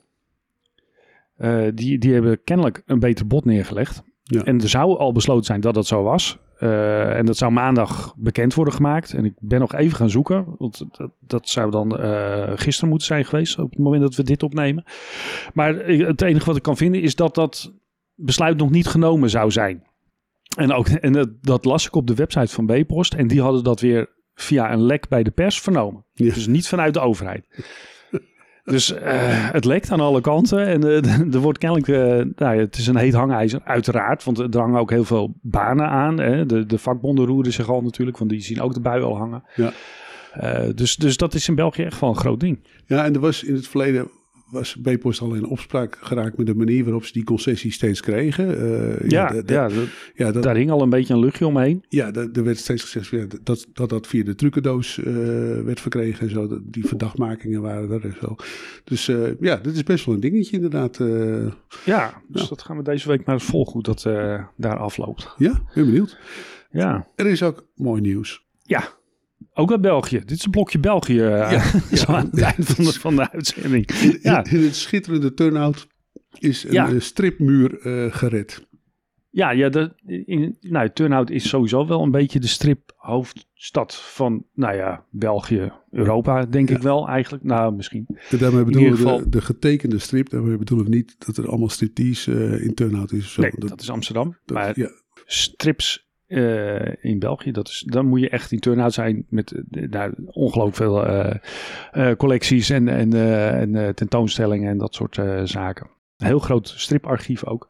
Eh, 1.36 1.66
die, 1.74 1.98
die 1.98 2.12
hebben 2.12 2.44
kennelijk 2.44 2.82
een 2.86 2.98
beter 2.98 3.26
bod 3.26 3.44
neergelegd. 3.44 4.02
Ja. 4.22 4.42
En 4.42 4.60
er 4.60 4.68
zou 4.68 4.98
al 4.98 5.12
besloten 5.12 5.44
zijn 5.44 5.60
dat 5.60 5.74
dat 5.74 5.86
zo 5.86 6.02
was. 6.02 6.38
Eh, 6.58 7.16
en 7.16 7.26
dat 7.26 7.36
zou 7.36 7.52
maandag 7.52 8.14
bekend 8.16 8.54
worden 8.54 8.74
gemaakt. 8.74 9.12
En 9.12 9.24
ik 9.24 9.34
ben 9.38 9.60
nog 9.60 9.74
even 9.74 9.96
gaan 9.96 10.10
zoeken. 10.10 10.54
Want 10.58 10.84
dat, 10.90 11.10
dat 11.20 11.48
zou 11.48 11.70
dan 11.70 11.98
eh, 11.98 12.52
gisteren 12.54 12.88
moeten 12.88 13.06
zijn 13.06 13.24
geweest. 13.24 13.58
Op 13.58 13.70
het 13.70 13.78
moment 13.78 14.02
dat 14.02 14.14
we 14.14 14.22
dit 14.22 14.42
opnemen. 14.42 14.84
Maar 15.54 15.74
het 15.86 16.22
enige 16.22 16.46
wat 16.46 16.56
ik 16.56 16.62
kan 16.62 16.76
vinden 16.76 17.02
is 17.02 17.14
dat 17.14 17.34
dat 17.34 17.72
besluit 18.14 18.56
nog 18.56 18.70
niet 18.70 18.86
genomen 18.86 19.30
zou 19.30 19.50
zijn. 19.50 19.82
En, 20.56 20.72
ook, 20.72 20.88
en 20.88 21.12
dat, 21.12 21.42
dat 21.42 21.64
las 21.64 21.86
ik 21.86 21.94
op 21.94 22.06
de 22.06 22.14
website 22.14 22.54
van 22.54 22.66
Bpost. 22.66 23.14
En 23.14 23.26
die 23.26 23.40
hadden 23.40 23.64
dat 23.64 23.80
weer 23.80 24.08
via 24.42 24.72
een 24.72 24.82
lek 24.82 25.08
bij 25.08 25.22
de 25.22 25.30
pers 25.30 25.60
vernomen. 25.60 26.04
Ja. 26.12 26.34
Dus 26.34 26.46
niet 26.46 26.68
vanuit 26.68 26.94
de 26.94 27.00
overheid. 27.00 27.46
Dus 28.64 28.92
eh, 28.92 29.52
het 29.52 29.64
lekt 29.64 29.90
aan 29.90 30.00
alle 30.00 30.20
kanten 30.20 30.66
en 30.66 30.84
eh, 30.84 31.20
er 31.34 31.38
wordt 31.38 31.58
kennelijk, 31.58 31.88
eh, 31.88 31.96
nou 32.36 32.54
ja, 32.54 32.60
het 32.60 32.76
is 32.76 32.86
een 32.86 32.96
heet 32.96 33.14
hangijzer, 33.14 33.60
uiteraard, 33.64 34.24
want 34.24 34.38
er 34.38 34.60
hangen 34.60 34.80
ook 34.80 34.90
heel 34.90 35.04
veel 35.04 35.34
banen 35.42 35.88
aan. 35.88 36.18
Hè. 36.20 36.46
De, 36.46 36.66
de 36.66 36.78
vakbonden 36.78 37.26
roeren 37.26 37.52
zich 37.52 37.68
al 37.68 37.82
natuurlijk, 37.82 38.18
want 38.18 38.30
die 38.30 38.40
zien 38.40 38.60
ook 38.60 38.74
de 38.74 38.80
bui 38.80 39.02
al 39.02 39.16
hangen. 39.16 39.44
Ja. 39.54 39.72
Dus, 40.74 40.96
dus 40.96 41.16
dat 41.16 41.34
is 41.34 41.48
in 41.48 41.54
België 41.54 41.82
echt 41.82 42.00
wel 42.00 42.10
een 42.10 42.16
groot 42.16 42.40
ding. 42.40 42.58
Ja, 42.86 43.04
en 43.04 43.14
er 43.14 43.20
was 43.20 43.42
in 43.42 43.54
het 43.54 43.68
verleden 43.68 44.10
was 44.50 44.76
B-Post 44.82 45.20
al 45.20 45.34
in 45.34 45.44
opspraak 45.46 45.98
geraakt 46.00 46.36
met 46.36 46.46
de 46.46 46.54
manier 46.54 46.84
waarop 46.84 47.04
ze 47.04 47.12
die 47.12 47.24
concessie 47.24 47.72
steeds 47.72 48.00
kregen. 48.00 48.58
Eh, 48.60 49.08
Ja, 49.08 49.32
ja, 49.46 49.68
dat- 49.68 49.88
ja, 50.14 50.32
dat, 50.32 50.42
daar 50.42 50.56
hing 50.56 50.70
al 50.70 50.82
een 50.82 50.90
beetje 50.90 51.14
een 51.14 51.20
luchtje 51.20 51.46
omheen. 51.46 51.84
ja 51.88 52.12
er 52.12 52.44
werd 52.44 52.58
steeds 52.58 52.82
gezegd 52.82 53.06
ja, 53.08 53.26
dat, 53.42 53.66
dat 53.72 53.88
dat 53.88 54.06
via 54.06 54.24
de 54.24 54.34
trucendoos 54.34 54.98
eh, 54.98 55.04
werd 55.60 55.80
verkregen 55.80 56.26
en 56.26 56.30
zo. 56.32 56.46
Dat- 56.46 56.60
Die 56.72 56.86
verdachtmakingen 56.86 57.60
waren 57.62 57.90
er 57.90 58.04
en 58.04 58.14
zo. 58.20 58.36
Dus 58.84 59.08
eh, 59.08 59.40
ja, 59.40 59.56
dat 59.56 59.74
is 59.74 59.82
best 59.82 60.04
wel 60.04 60.14
een 60.14 60.20
dingetje 60.20 60.56
inderdaad. 60.56 60.96
Ja, 61.84 62.22
dus 62.28 62.42
Ja. 62.42 62.48
dat 62.48 62.62
gaan 62.62 62.76
we 62.76 62.82
deze 62.82 63.08
week 63.08 63.24
maar 63.24 63.34
eens 63.34 63.44
volgen 63.44 63.72
hoe 63.72 63.82
dat 63.82 64.02
daar 64.56 64.76
afloopt. 64.78 65.34
ja, 65.38 65.62
ben 65.74 65.84
benieuwd. 65.84 66.18
Ja. 66.70 67.06
Er 67.16 67.26
is 67.26 67.42
ook 67.42 67.66
mooi 67.76 68.00
nieuws. 68.00 68.46
ja, 68.62 68.88
ook 69.54 69.70
uit 69.70 69.80
België. 69.80 70.18
Dit 70.18 70.30
is 70.30 70.44
een 70.44 70.50
blokje 70.50 70.78
België 70.78 71.20
eh, 71.20 71.50
Ja, 71.50 71.60
zo 71.96 72.12
ja. 72.12 72.18
aan 72.18 72.28
het 72.30 72.40
eind 72.40 72.66
van 72.66 72.84
de, 72.84 72.92
van 72.92 73.16
de 73.16 73.30
uitzending. 73.30 73.90
In, 73.90 74.18
Ja. 74.22 74.44
in 74.44 74.62
het 74.62 74.76
schitterende 74.76 75.34
turnout 75.34 75.86
is 76.38 76.64
een 76.64 76.72
Ja. 76.72 76.88
eh, 76.92 77.00
stripmuur 77.00 77.80
eh, 77.80 78.12
gered. 78.14 78.68
Ja, 79.32 79.50
ja 79.50 79.68
de, 79.68 79.92
in, 80.26 80.56
nou, 80.60 80.90
Turnhout 80.92 81.30
is 81.30 81.48
sowieso 81.48 81.86
wel 81.86 82.02
een 82.02 82.10
beetje 82.10 82.40
de 82.40 82.46
striphoofdstad 82.46 83.94
van, 83.94 84.44
nou 84.54 84.76
ja, 84.76 85.04
België, 85.10 85.72
Europa, 85.90 86.46
denk 86.46 86.68
Ja. 86.68 86.76
ik 86.76 86.82
wel 86.82 87.08
eigenlijk. 87.08 87.44
Nou, 87.44 87.74
misschien. 87.76 88.06
En 88.30 88.38
daarmee 88.38 88.58
In 88.60 88.66
bedoelen 88.66 88.90
ieder 88.90 89.04
we 89.04 89.10
geval- 89.10 89.24
de, 89.24 89.28
de 89.28 89.40
getekende 89.40 89.98
strip. 89.98 90.30
Daarmee 90.30 90.56
bedoel 90.56 90.80
ik 90.80 90.88
niet 90.88 91.14
dat 91.26 91.36
er 91.36 91.48
allemaal 91.48 91.68
striptease 91.68 92.32
eh, 92.34 92.64
in 92.64 92.74
turnout 92.74 93.12
is. 93.12 93.32
Zo. 93.32 93.40
Nee, 93.42 93.52
dat 93.56 93.80
is 93.80 93.90
Amsterdam. 93.90 94.36
dat- 94.44 94.56
maar 94.56 94.78
ja, 94.78 94.90
strips 95.24 96.08
eh, 96.30 97.04
in 97.10 97.18
België, 97.18 97.50
dat 97.50 97.68
is, 97.68 97.84
dan 97.86 98.06
moet 98.06 98.20
je 98.20 98.28
echt 98.28 98.52
in 98.52 98.58
Turnhout 98.58 98.92
zijn 98.92 99.26
met 99.28 99.52
eh, 99.52 99.88
nou, 99.88 100.12
ongelooflijk 100.26 100.76
veel 100.76 101.06
eh, 101.06 102.16
collecties 102.16 102.70
en, 102.70 102.88
en, 102.88 103.12
en 103.72 103.94
tentoonstellingen 103.94 104.70
en 104.70 104.78
dat 104.78 104.94
soort 104.94 105.20
zaken. 105.44 105.86
Een 106.16 106.26
heel 106.26 106.38
groot 106.38 106.72
striparchief 106.76 107.44
ook. 107.44 107.68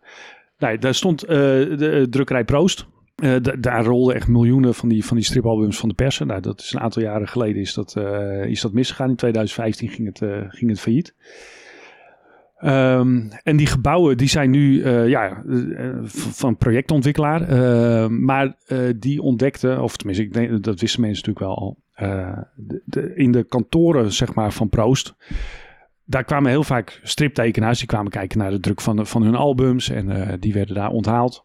Nou, 0.59 0.79
daar 0.79 0.95
stond 0.95 1.21
de 1.21 2.07
drukkerij 2.11 2.45
Proost. 2.45 2.87
Da- 3.15 3.57
daar 3.59 3.85
rolden 3.85 4.15
echt 4.15 4.29
miljoenen 4.29 4.75
van 4.75 4.89
die, 4.89 5.05
van 5.05 5.17
die 5.17 5.27
stripalbums 5.27 5.79
van 5.79 5.89
de 5.89 5.95
persen. 5.95 6.27
Nou, 6.27 6.41
dat 6.41 6.61
is 6.61 6.73
een 6.73 6.81
aantal 6.81 7.03
jaren 7.03 7.29
geleden 7.29 7.61
is 7.61 7.75
dat, 7.75 7.97
is 8.47 8.61
dat 8.61 8.73
misgegaan. 8.73 9.09
In 9.09 9.17
2015 9.17 9.89
ging 9.89 10.07
het, 10.07 10.19
ging 10.55 10.71
het 10.71 10.81
failliet. 10.81 11.15
Ehm, 12.61 13.21
en 13.43 13.57
die 13.57 13.67
gebouwen 13.67 14.17
die 14.17 14.29
zijn 14.29 14.51
nu 14.51 14.83
eh, 14.83 15.09
ja, 15.09 15.43
eh, 15.49 15.89
van 16.05 16.57
projectontwikkelaar. 16.57 17.43
eh, 17.49 18.09
maar 18.09 18.57
eh, 18.67 18.79
die 18.97 19.23
ontdekten, 19.23 19.83
of 19.83 19.97
tenminste, 19.97 20.25
ik 20.25 20.33
denk, 20.33 20.63
dat 20.63 20.81
wisten 20.81 21.01
mensen 21.01 21.25
natuurlijk 21.27 21.47
wel 21.47 21.59
al. 21.59 21.79
de, 22.85 23.13
in 23.15 23.33
de 23.33 23.45
kantoren 23.45 24.13
zeg 24.13 24.35
maar, 24.35 24.53
van 24.53 24.69
Proost. 24.69 25.15
Daar 26.05 26.25
kwamen 26.25 26.51
heel 26.51 26.65
vaak 26.65 27.01
striptekenaars. 27.03 27.79
Die 27.79 27.89
kwamen 27.89 28.11
kijken 28.11 28.39
naar 28.39 28.51
de 28.51 28.61
druk 28.61 28.81
van, 28.81 29.07
van 29.07 29.23
hun 29.23 29.35
albums. 29.35 29.91
En 29.91 30.37
die 30.41 30.53
werden 30.53 30.75
daar 30.75 30.91
onthaald. 30.91 31.45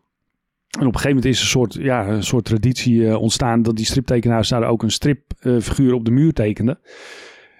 En 0.79 0.87
op 0.87 0.93
een 0.93 0.99
gegeven 0.99 1.15
moment 1.15 1.25
is 1.33 1.41
een 1.41 1.47
soort, 1.47 1.73
ja, 1.73 2.07
een 2.07 2.23
soort 2.23 2.45
traditie 2.45 3.17
ontstaan. 3.17 3.61
dat 3.61 3.75
die 3.75 3.85
striptekenaars 3.85 4.49
daar 4.49 4.67
ook 4.67 4.83
een 4.83 4.91
stripfiguur 4.91 5.93
op 5.93 6.05
de 6.05 6.11
muur 6.11 6.33
tekenden. 6.33 6.79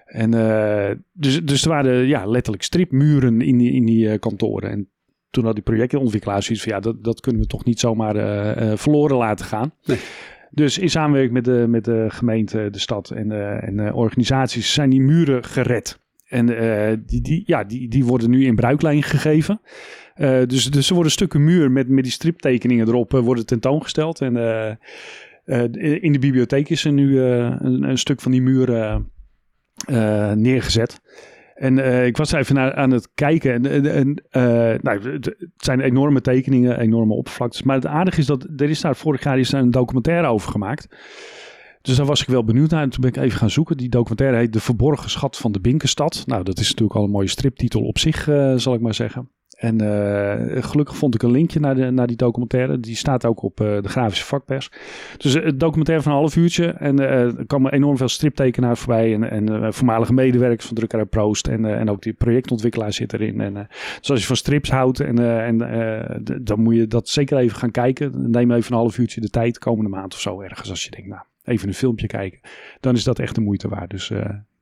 En 0.06 0.34
eh, 0.34 0.96
dus, 1.12 1.44
dus 1.44 1.62
er 1.62 1.68
waren 1.68 2.06
ja, 2.06 2.26
letterlijk 2.26 2.64
stripmuren 2.64 3.40
in 3.40 3.58
die, 3.58 3.72
in 3.72 3.84
die 3.84 4.10
eh, 4.10 4.18
kantoren. 4.18 4.70
En 4.70 4.88
toen 5.30 5.44
had 5.44 5.54
die 5.54 5.62
projectontwikkelaars 5.62 6.46
zoiets 6.46 6.64
van 6.64 6.72
ja, 6.72 6.80
dat, 6.80 7.04
dat 7.04 7.20
kunnen 7.20 7.42
we 7.42 7.46
toch 7.48 7.64
niet 7.64 7.80
zomaar 7.80 8.16
eh, 8.16 8.76
verloren 8.76 9.16
laten 9.16 9.46
gaan. 9.46 9.72
Nee. 9.84 9.98
Dus 10.50 10.78
in 10.78 10.90
samenwerking 10.90 11.34
met 11.34 11.44
de, 11.44 11.66
met 11.68 11.84
de 11.84 12.06
gemeente, 12.08 12.68
de 12.70 12.78
stad 12.78 13.10
en, 13.10 13.60
en 13.62 13.92
organisaties 13.92 14.72
zijn 14.72 14.90
die 14.90 15.00
muren 15.00 15.44
gered. 15.44 16.00
En 16.26 16.46
die, 17.06 17.20
die, 17.20 17.42
ja, 17.46 17.64
die, 17.64 17.88
die 17.88 18.04
worden 18.04 18.30
nu 18.30 18.44
in 18.44 18.54
bruiklijn 18.54 19.02
gegeven. 19.02 19.60
Dus, 20.46 20.70
dus 20.70 20.88
er 20.88 20.94
worden 20.94 21.12
stukken 21.12 21.44
muur 21.44 21.70
met, 21.70 21.88
met 21.88 22.04
die 22.04 22.12
striptekeningen 22.12 22.88
erop 22.88 23.12
worden 23.12 23.46
tentoongesteld. 23.46 24.20
En 24.20 24.36
in 26.00 26.12
de 26.12 26.18
bibliotheek 26.18 26.68
is 26.68 26.84
er 26.84 26.92
nu 26.92 27.20
een, 27.20 27.82
een 27.82 27.98
stuk 27.98 28.20
van 28.20 28.32
die 28.32 28.42
muur 28.42 29.00
eh, 29.84 30.32
neergezet. 30.32 31.00
En 31.54 31.78
eh, 31.78 32.06
ik 32.06 32.16
was 32.16 32.32
even 32.32 32.76
aan 32.76 32.90
het 32.90 33.08
kijken. 33.14 33.66
En, 33.92 34.22
eh, 34.30 34.42
nou, 34.80 35.10
het 35.12 35.36
zijn 35.56 35.80
enorme 35.80 36.20
tekeningen, 36.20 36.80
enorme 36.80 37.14
oppervlaktes. 37.14 37.62
Maar 37.62 37.76
het 37.76 37.86
aardige 37.86 38.20
is 38.20 38.26
dat 38.26 38.46
er 38.56 38.70
is 38.70 38.80
daar 38.80 38.96
vorig 38.96 39.22
jaar 39.22 39.38
is 39.38 39.50
daar 39.50 39.60
een 39.60 39.70
documentaire 39.70 40.26
over 40.26 40.50
gemaakt. 40.50 40.88
Dus 41.82 41.96
daar 41.96 42.06
was 42.06 42.20
ik 42.20 42.28
wel 42.28 42.44
benieuwd 42.44 42.70
naar. 42.70 42.82
En 42.82 42.90
toen 42.90 43.00
ben 43.00 43.10
ik 43.10 43.16
even 43.16 43.38
gaan 43.38 43.50
zoeken. 43.50 43.76
Die 43.76 43.88
documentaire 43.88 44.36
heet 44.36 44.52
De 44.52 44.60
Verborgen 44.60 45.10
Schat 45.10 45.36
van 45.36 45.52
de 45.52 45.60
Binkenstad. 45.60 46.22
Nou, 46.26 46.42
dat 46.42 46.58
is 46.58 46.68
natuurlijk 46.68 46.98
al 46.98 47.04
een 47.04 47.10
mooie 47.10 47.28
striptitel 47.28 47.82
op 47.82 47.98
zich, 47.98 48.28
zal 48.56 48.74
ik 48.74 48.80
maar 48.80 48.94
zeggen. 48.94 49.30
En 49.56 49.80
eh, 49.80 50.62
gelukkig 50.62 50.96
vond 50.96 51.14
ik 51.14 51.22
een 51.22 51.30
linkje 51.30 51.60
naar, 51.60 51.74
de, 51.74 51.90
naar 51.90 52.06
die 52.06 52.16
documentaire. 52.16 52.80
Die 52.80 52.96
staat 52.96 53.24
ook 53.24 53.42
op 53.42 53.60
eh, 53.60 53.82
de 53.82 53.88
grafische 53.88 54.24
vakpers. 54.24 54.70
Dus 55.16 55.34
eh, 55.34 55.44
het 55.44 55.60
documentaire 55.60 56.02
van 56.02 56.12
een 56.12 56.18
half 56.18 56.36
uurtje. 56.36 56.66
En 56.66 56.98
er 56.98 57.46
komen 57.46 57.72
enorm 57.72 57.96
veel 57.96 58.08
striptekenaars 58.08 58.80
voorbij. 58.80 59.14
En, 59.14 59.30
en 59.30 59.74
voormalige 59.74 60.12
medewerkers 60.12 60.66
van 60.66 60.76
Drukkerij 60.76 61.04
Proost. 61.04 61.46
En, 61.46 61.64
en 61.64 61.90
ook 61.90 62.02
die 62.02 62.12
projectontwikkelaar 62.12 62.92
zit 62.92 63.12
erin. 63.12 63.40
En, 63.40 63.68
dus 64.00 64.10
als 64.10 64.20
je 64.20 64.26
van 64.26 64.36
strips 64.36 64.70
houdt, 64.70 65.00
en, 65.00 65.18
en, 65.18 65.58
dan 66.42 66.60
moet 66.60 66.74
je 66.74 66.86
dat 66.86 67.08
zeker 67.08 67.38
even 67.38 67.58
gaan 67.58 67.70
kijken. 67.70 68.30
Neem 68.30 68.50
even 68.50 68.72
een 68.72 68.78
half 68.78 68.98
uurtje 68.98 69.20
de 69.20 69.30
tijd, 69.30 69.58
komende 69.58 69.90
maand 69.90 70.14
of 70.14 70.20
zo 70.20 70.40
ergens. 70.40 70.70
Als 70.70 70.84
je 70.84 70.90
denkt, 70.90 71.08
nou, 71.08 71.22
even 71.44 71.68
een 71.68 71.74
filmpje 71.74 72.06
kijken. 72.06 72.40
Dan 72.80 72.94
is 72.94 73.04
dat 73.04 73.18
echt 73.18 73.34
de 73.34 73.40
moeite 73.40 73.68
waard. 73.68 73.90
Dus 73.90 74.12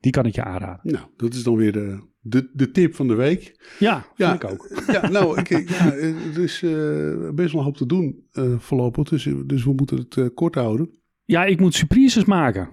die 0.00 0.12
kan 0.12 0.26
ik 0.26 0.34
je 0.34 0.44
aanraden. 0.44 0.80
Nou, 0.82 1.04
dat 1.16 1.34
is 1.34 1.42
dan 1.42 1.56
weer 1.56 1.72
de, 1.72 1.98
de, 2.26 2.50
de 2.52 2.70
tip 2.70 2.94
van 2.94 3.08
de 3.08 3.14
week. 3.14 3.56
Ja, 3.78 4.06
Ja, 4.16 4.30
vind 4.30 4.42
ik 4.42 4.50
ook. 4.50 4.82
Ja, 4.86 5.08
nou, 5.08 5.38
ik, 5.38 5.68
ja, 5.68 5.92
er 6.34 6.42
is 6.42 6.62
eh, 6.62 7.30
best 7.34 7.52
wel 7.52 7.60
een 7.60 7.66
hoop 7.66 7.76
te 7.76 7.86
doen 7.86 8.26
eh, 8.32 8.58
voorlopig. 8.58 9.08
Dus, 9.08 9.28
dus 9.46 9.64
we 9.64 9.72
moeten 9.72 9.96
het 9.96 10.16
eh, 10.16 10.26
kort 10.34 10.54
houden. 10.54 10.90
Ja, 11.24 11.44
ik 11.44 11.60
moet 11.60 11.74
surprises 11.74 12.24
maken. 12.24 12.68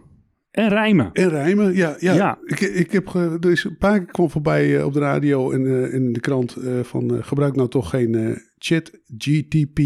En 0.52 0.70
rijmen. 0.70 1.10
En 1.14 1.30
rijmen, 1.30 1.76
ja. 1.76 1.96
ja. 2.00 2.14
Ja. 2.14 2.40
Ik, 2.46 2.60
ik 2.60 2.92
heb, 2.92 3.08
er 3.14 3.52
is 3.52 3.64
een 3.64 3.78
paar 3.78 3.98
keer 3.98 4.12
kwam 4.12 4.30
voorbij 4.30 4.78
eh, 4.78 4.86
op 4.86 4.94
de 4.94 5.00
radio 5.00 5.52
en 5.52 5.66
eh, 5.66 5.94
in 5.94 6.14
de 6.14 6.20
krant 6.20 6.56
eh, 6.56 6.80
van 6.80 7.16
eh, 7.16 7.24
gebruik 7.24 7.56
nou 7.56 7.70
toch 7.70 7.90
geen 7.90 8.16
eh, 8.16 8.36
chat 8.58 8.92
GTP 9.18 9.80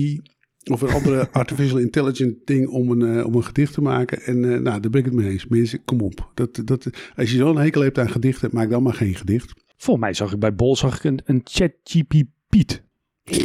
of 0.72 0.82
een 0.82 0.90
andere 0.90 1.30
artificial 1.32 1.78
intelligent 1.78 2.48
ding 2.48 2.68
om 2.68 2.92
een, 2.92 3.18
eh, 3.18 3.26
om 3.26 3.36
een 3.36 3.44
gedicht 3.44 3.74
te 3.74 3.82
maken. 3.82 4.22
En 4.22 4.54
eh, 4.54 4.60
nou, 4.60 4.80
daar 4.80 4.92
ben 4.92 5.00
ik 5.00 5.06
het 5.06 5.14
mee 5.14 5.30
eens. 5.30 5.48
Mensen, 5.48 5.84
kom 5.84 6.02
op. 6.02 6.32
Dat, 6.34 6.62
dat, 6.66 6.90
als 7.16 7.32
je 7.32 7.38
zo'n 7.38 7.58
hekel 7.58 7.82
hebt 7.82 8.00
aan 8.00 8.10
gedichten, 8.10 8.50
maak 8.54 8.70
dan 8.70 8.84
maar 8.84 8.94
geen 8.94 9.16
gedicht. 9.16 9.54
Volgens 9.78 10.06
mij 10.06 10.14
zag 10.14 10.34
ik 10.34 10.40
bij 10.40 10.56
Bol 10.56 10.76
zag 10.76 10.98
ik 10.98 11.04
een, 11.04 11.22
een 11.26 11.42
ChatGP 11.44 12.14
Piet. 12.50 12.84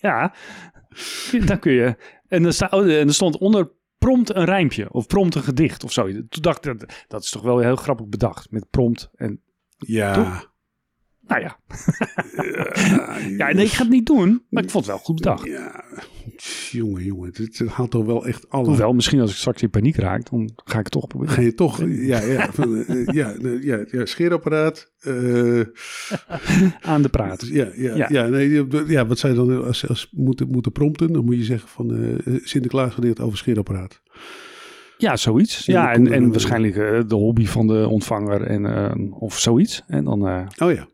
ja, 0.00 0.34
dan 1.46 1.58
kun 1.58 1.72
je. 1.72 1.96
En 2.28 2.44
er, 2.44 2.52
sta, 2.52 2.68
oh, 2.70 2.82
en 2.82 3.06
er 3.06 3.14
stond 3.14 3.38
onder 3.38 3.70
prompt 3.98 4.34
een 4.34 4.44
rijmpje 4.44 4.92
of 4.92 5.06
prompt 5.06 5.34
een 5.34 5.42
gedicht 5.42 5.84
of 5.84 5.92
zo. 5.92 6.12
Toen 6.12 6.42
dacht 6.42 6.66
ik, 6.66 6.78
dat, 6.78 7.04
dat 7.08 7.22
is 7.22 7.30
toch 7.30 7.42
wel 7.42 7.58
heel 7.58 7.76
grappig 7.76 8.06
bedacht 8.06 8.50
met 8.50 8.70
prompt 8.70 9.10
en 9.14 9.42
Ja. 9.76 10.44
Nou 11.28 11.40
ja. 11.40 11.56
Ja, 13.36 13.52
nee, 13.52 13.64
ik 13.64 13.70
ga 13.70 13.82
het 13.82 13.92
niet 13.92 14.06
doen, 14.06 14.42
maar 14.50 14.62
ik 14.62 14.70
vond 14.70 14.84
het 14.86 14.94
wel 14.94 15.04
goed 15.04 15.14
bedacht. 15.14 15.46
Ja, 15.46 15.84
jongen, 16.70 17.04
jongen. 17.04 17.26
Het, 17.34 17.58
het 17.58 17.68
haalt 17.68 17.90
toch 17.90 18.04
wel 18.04 18.26
echt 18.26 18.50
alle... 18.50 18.66
Hoewel, 18.66 18.92
misschien 18.92 19.20
als 19.20 19.30
ik 19.30 19.36
straks 19.36 19.62
in 19.62 19.70
paniek 19.70 19.96
raak, 19.96 20.30
dan 20.30 20.50
ga 20.64 20.78
ik 20.78 20.84
het 20.84 20.92
toch 20.92 21.06
proberen. 21.06 21.34
Ga 21.34 21.40
je 21.40 21.54
toch, 21.54 21.82
ja, 21.86 22.20
ja, 22.20 22.52
van, 22.52 22.84
eh, 22.84 23.06
ja, 23.06 23.32
eh, 23.34 23.62
ja, 23.62 23.84
ja, 23.90 24.04
scheerapparaat. 24.06 24.92
eh, 25.00 25.60
Aan 26.80 27.02
de 27.02 27.08
praat. 27.10 27.46
ja, 27.46 27.68
ja, 27.74 27.94
Ja. 27.96 28.06
ja. 28.10 28.26
nee, 28.26 28.66
ja, 28.86 29.06
wat 29.06 29.18
zij 29.18 29.34
dan 29.34 29.64
als, 29.64 29.88
als 29.88 30.08
moeten, 30.12 30.48
moeten 30.48 30.72
prompten? 30.72 31.12
Dan 31.12 31.24
moet 31.24 31.36
je 31.36 31.44
zeggen 31.44 31.68
van 31.68 31.94
eh 32.24 32.34
Sinterklaas 32.44 32.94
gedicht 32.94 33.20
over 33.20 33.38
scheerapparaat. 33.38 34.00
Ja, 34.98 35.16
zoiets. 35.16 35.66
En 35.66 35.74
Ja, 35.74 35.92
en, 35.92 36.12
en 36.12 36.30
waarschijnlijk 36.30 36.74
de 37.08 37.14
hobby 37.14 37.46
van 37.46 37.66
de 37.66 37.88
ontvanger 37.88 38.42
en, 38.42 39.12
of 39.12 39.38
zoiets. 39.38 39.82
En 39.86 40.04
dan 40.04 40.22
Oh 40.62 40.72
ja. 40.72 40.88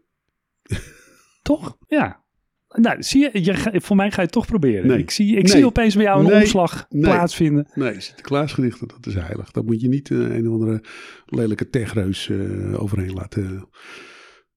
Toch? 1.42 1.76
Ja. 1.88 2.22
Nou, 2.68 3.02
zie 3.02 3.20
je, 3.32 3.44
je 3.44 3.80
voor 3.80 3.96
mij 3.96 4.08
ga 4.10 4.16
je 4.16 4.22
het 4.22 4.32
toch 4.32 4.46
proberen. 4.46 4.86
Nee. 4.86 4.98
Ik, 4.98 5.10
zie, 5.10 5.36
ik 5.36 5.42
Nee. 5.42 5.52
zie 5.52 5.66
opeens 5.66 5.94
bij 5.94 6.04
jou 6.04 6.24
een 6.24 6.30
Nee. 6.30 6.40
omslag 6.40 6.86
plaatsvinden. 6.88 7.66
Nee, 7.74 8.00
Sinterklaas 8.00 8.52
gedichten, 8.52 8.88
dat 8.88 9.06
is 9.06 9.14
heilig. 9.14 9.50
Dat 9.50 9.64
moet 9.64 9.80
je 9.80 9.88
niet 9.88 10.10
eh, 10.10 10.18
een 10.18 10.48
of 10.48 10.52
andere 10.52 10.84
lelijke 11.26 11.68
techreus 11.68 12.28
eh, 12.30 12.82
overheen 12.82 13.12
laten 13.12 13.44
eh, 13.56 13.62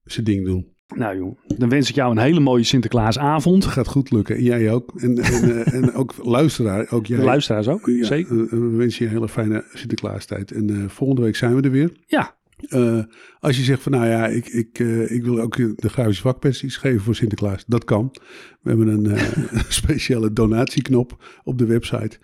zijn 0.03 0.25
ding 0.25 0.45
doen. 0.45 0.75
Nou 0.95 1.17
joh, 1.17 1.37
dan 1.57 1.69
wens 1.69 1.89
ik 1.89 1.95
jou 1.95 2.11
een 2.11 2.17
hele 2.17 2.39
mooie 2.39 2.63
Sinterklaasavond. 2.63 3.65
Gaat 3.65 3.87
goed 3.87 4.11
lukken. 4.11 4.35
En 4.35 4.43
jij 4.43 4.71
ook. 4.71 5.01
En, 5.01 5.17
en, 5.17 5.65
en 5.77 5.93
ook 5.93 6.13
luisteraar. 6.23 6.91
Ook 6.91 7.05
jij. 7.05 7.17
De 7.17 7.23
luisteraars 7.23 7.67
ook, 7.67 7.85
Ja, 7.85 8.05
zeker. 8.05 8.35
we 8.49 8.75
wensen 8.77 9.03
je 9.05 9.09
een 9.11 9.15
hele 9.17 9.29
fijne 9.29 9.65
Sinterklaastijd. 9.73 10.51
En 10.51 10.89
volgende 10.89 11.21
week 11.21 11.35
zijn 11.35 11.55
we 11.55 11.61
er 11.61 11.71
weer. 11.71 11.91
Ja, 12.05 12.36
Eh, 12.57 13.03
als 13.39 13.57
je 13.57 13.63
zegt 13.63 13.81
van 13.81 13.91
nou 13.91 14.07
ja, 14.07 14.27
ik, 14.27 14.47
ik, 14.47 14.79
eh, 14.79 15.11
ik 15.11 15.23
wil 15.23 15.39
ook 15.39 15.55
de 15.55 15.89
grafische 15.89 16.21
vakpensies 16.21 16.77
geven 16.77 17.01
voor 17.01 17.15
Sinterklaas. 17.15 17.63
Dat 17.67 17.83
kan. 17.83 18.11
We 18.61 18.69
hebben 18.69 18.87
een 18.87 19.05
eh, 19.05 19.63
speciale 19.69 20.33
donatieknop 20.33 21.23
op 21.43 21.57
de 21.57 21.65
website. 21.65 22.19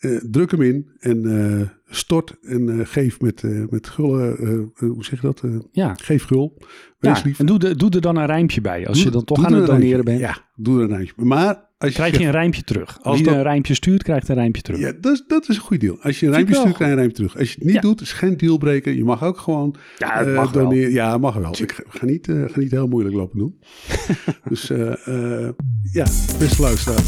Eh, 0.00 0.16
druk 0.30 0.50
hem 0.50 0.62
in 0.62 0.90
en 0.98 1.48
eh, 1.60 1.68
stort 1.94 2.36
en 2.42 2.68
eh, 2.80 2.86
geef 2.86 3.20
met, 3.20 3.42
met 3.70 3.86
gullen. 3.88 4.36
hoe 4.78 5.04
zeg 5.04 5.20
je 5.20 5.26
dat? 5.26 5.42
Ja. 5.72 5.94
geef 6.02 6.24
gul. 6.24 6.56
Wees 6.98 7.18
ja. 7.18 7.24
lief. 7.24 7.38
En 7.38 7.46
doe, 7.46 7.58
de, 7.58 7.76
doe 7.76 7.90
er 7.90 8.00
dan 8.00 8.16
een 8.16 8.26
rijmpje 8.26 8.60
bij. 8.60 8.86
Als 8.86 9.02
je 9.02 9.10
dan 9.10 9.24
toch 9.24 9.44
aan 9.44 9.52
het 9.52 9.66
doneren 9.66 10.04
bent, 10.04 10.20
Ja, 10.20 10.38
doe 10.56 10.76
er 10.78 10.82
een 10.84 10.88
rijmpje. 10.96 11.12
Maar 11.16 11.68
als 11.78 11.90
je 11.90 11.94
krijg 11.96 12.10
je 12.10 12.16
zegt- 12.16 12.28
een 12.28 12.34
rijmpje 12.40 12.62
terug. 12.62 12.98
Als 13.02 13.16
Wie 13.16 13.24
dat- 13.24 13.34
een 13.34 13.42
rijmpje 13.42 13.74
stuurt, 13.74 14.02
krijgt 14.02 14.28
een 14.28 14.34
rijmpje 14.34 14.62
terug. 14.62 14.80
Ja, 14.80 14.92
dat 15.00 15.12
is, 15.12 15.24
dat 15.26 15.48
is 15.48 15.56
een 15.56 15.62
goed 15.62 15.80
deal. 15.80 15.98
Als 16.02 16.20
je 16.20 16.26
een 16.26 16.32
rijmpje 16.32 16.52
wel 16.52 16.62
stuurt, 16.62 16.76
krijg 16.76 16.90
je 16.90 16.96
een 16.96 17.02
rijmpje 17.02 17.24
terug. 17.26 17.38
Als 17.38 17.48
je 17.48 17.54
het 17.54 17.64
niet 17.64 17.74
Ja. 17.74 17.80
doet, 17.80 18.00
is 18.00 18.12
geen 18.12 18.36
dealbreaker. 18.36 18.92
Je 18.92 19.04
mag 19.04 19.24
ook 19.24 19.38
gewoon 19.38 19.74
Ja, 19.98 20.22
mag 20.34 20.52
wel. 20.52 20.62
doneren. 20.64 20.92
Ja, 20.92 21.18
mag 21.18 21.34
wel. 21.34 21.54
Ik 21.58 21.84
ga, 21.88 22.04
niet, 22.06 22.28
eh, 22.28 22.42
ga 22.46 22.58
niet 22.60 22.70
heel 22.70 22.88
moeilijk 22.88 23.14
lopen 23.14 23.38
doen. 23.38 23.58
dus 24.48 24.70
eh, 24.70 25.48
ja, 25.92 26.04
beste 26.38 26.62
luisteraar. 26.62 27.02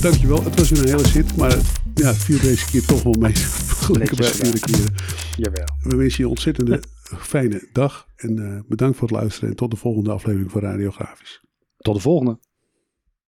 Dankjewel. 0.00 0.44
Het 0.44 0.58
was 0.58 0.70
weer 0.70 0.82
een 0.82 0.88
hele 0.88 1.06
zit, 1.08 1.36
maar 1.36 1.56
ja, 1.94 2.14
viel 2.14 2.40
deze 2.40 2.66
keer 2.66 2.84
toch 2.84 3.02
wel 3.02 3.16
mee. 3.18 3.36
Vergeleken 3.36 4.16
bij 4.16 4.32
iedere 4.32 4.58
keer. 4.58 4.90
Jawel. 5.36 5.66
We 5.80 5.96
wensen 5.96 6.18
je 6.18 6.24
een 6.24 6.30
ontzettende 6.30 6.82
fijne 7.32 7.68
dag. 7.72 8.06
En 8.16 8.38
eh, 8.38 8.60
bedankt 8.68 8.98
voor 8.98 9.08
het 9.08 9.16
luisteren. 9.16 9.48
En 9.48 9.56
tot 9.56 9.70
de 9.70 9.76
volgende 9.76 10.10
aflevering 10.10 10.50
van 10.50 10.60
Radiografisch. 10.60 11.44
Tot 11.76 11.94
de 11.94 12.00
volgende. 12.00 12.38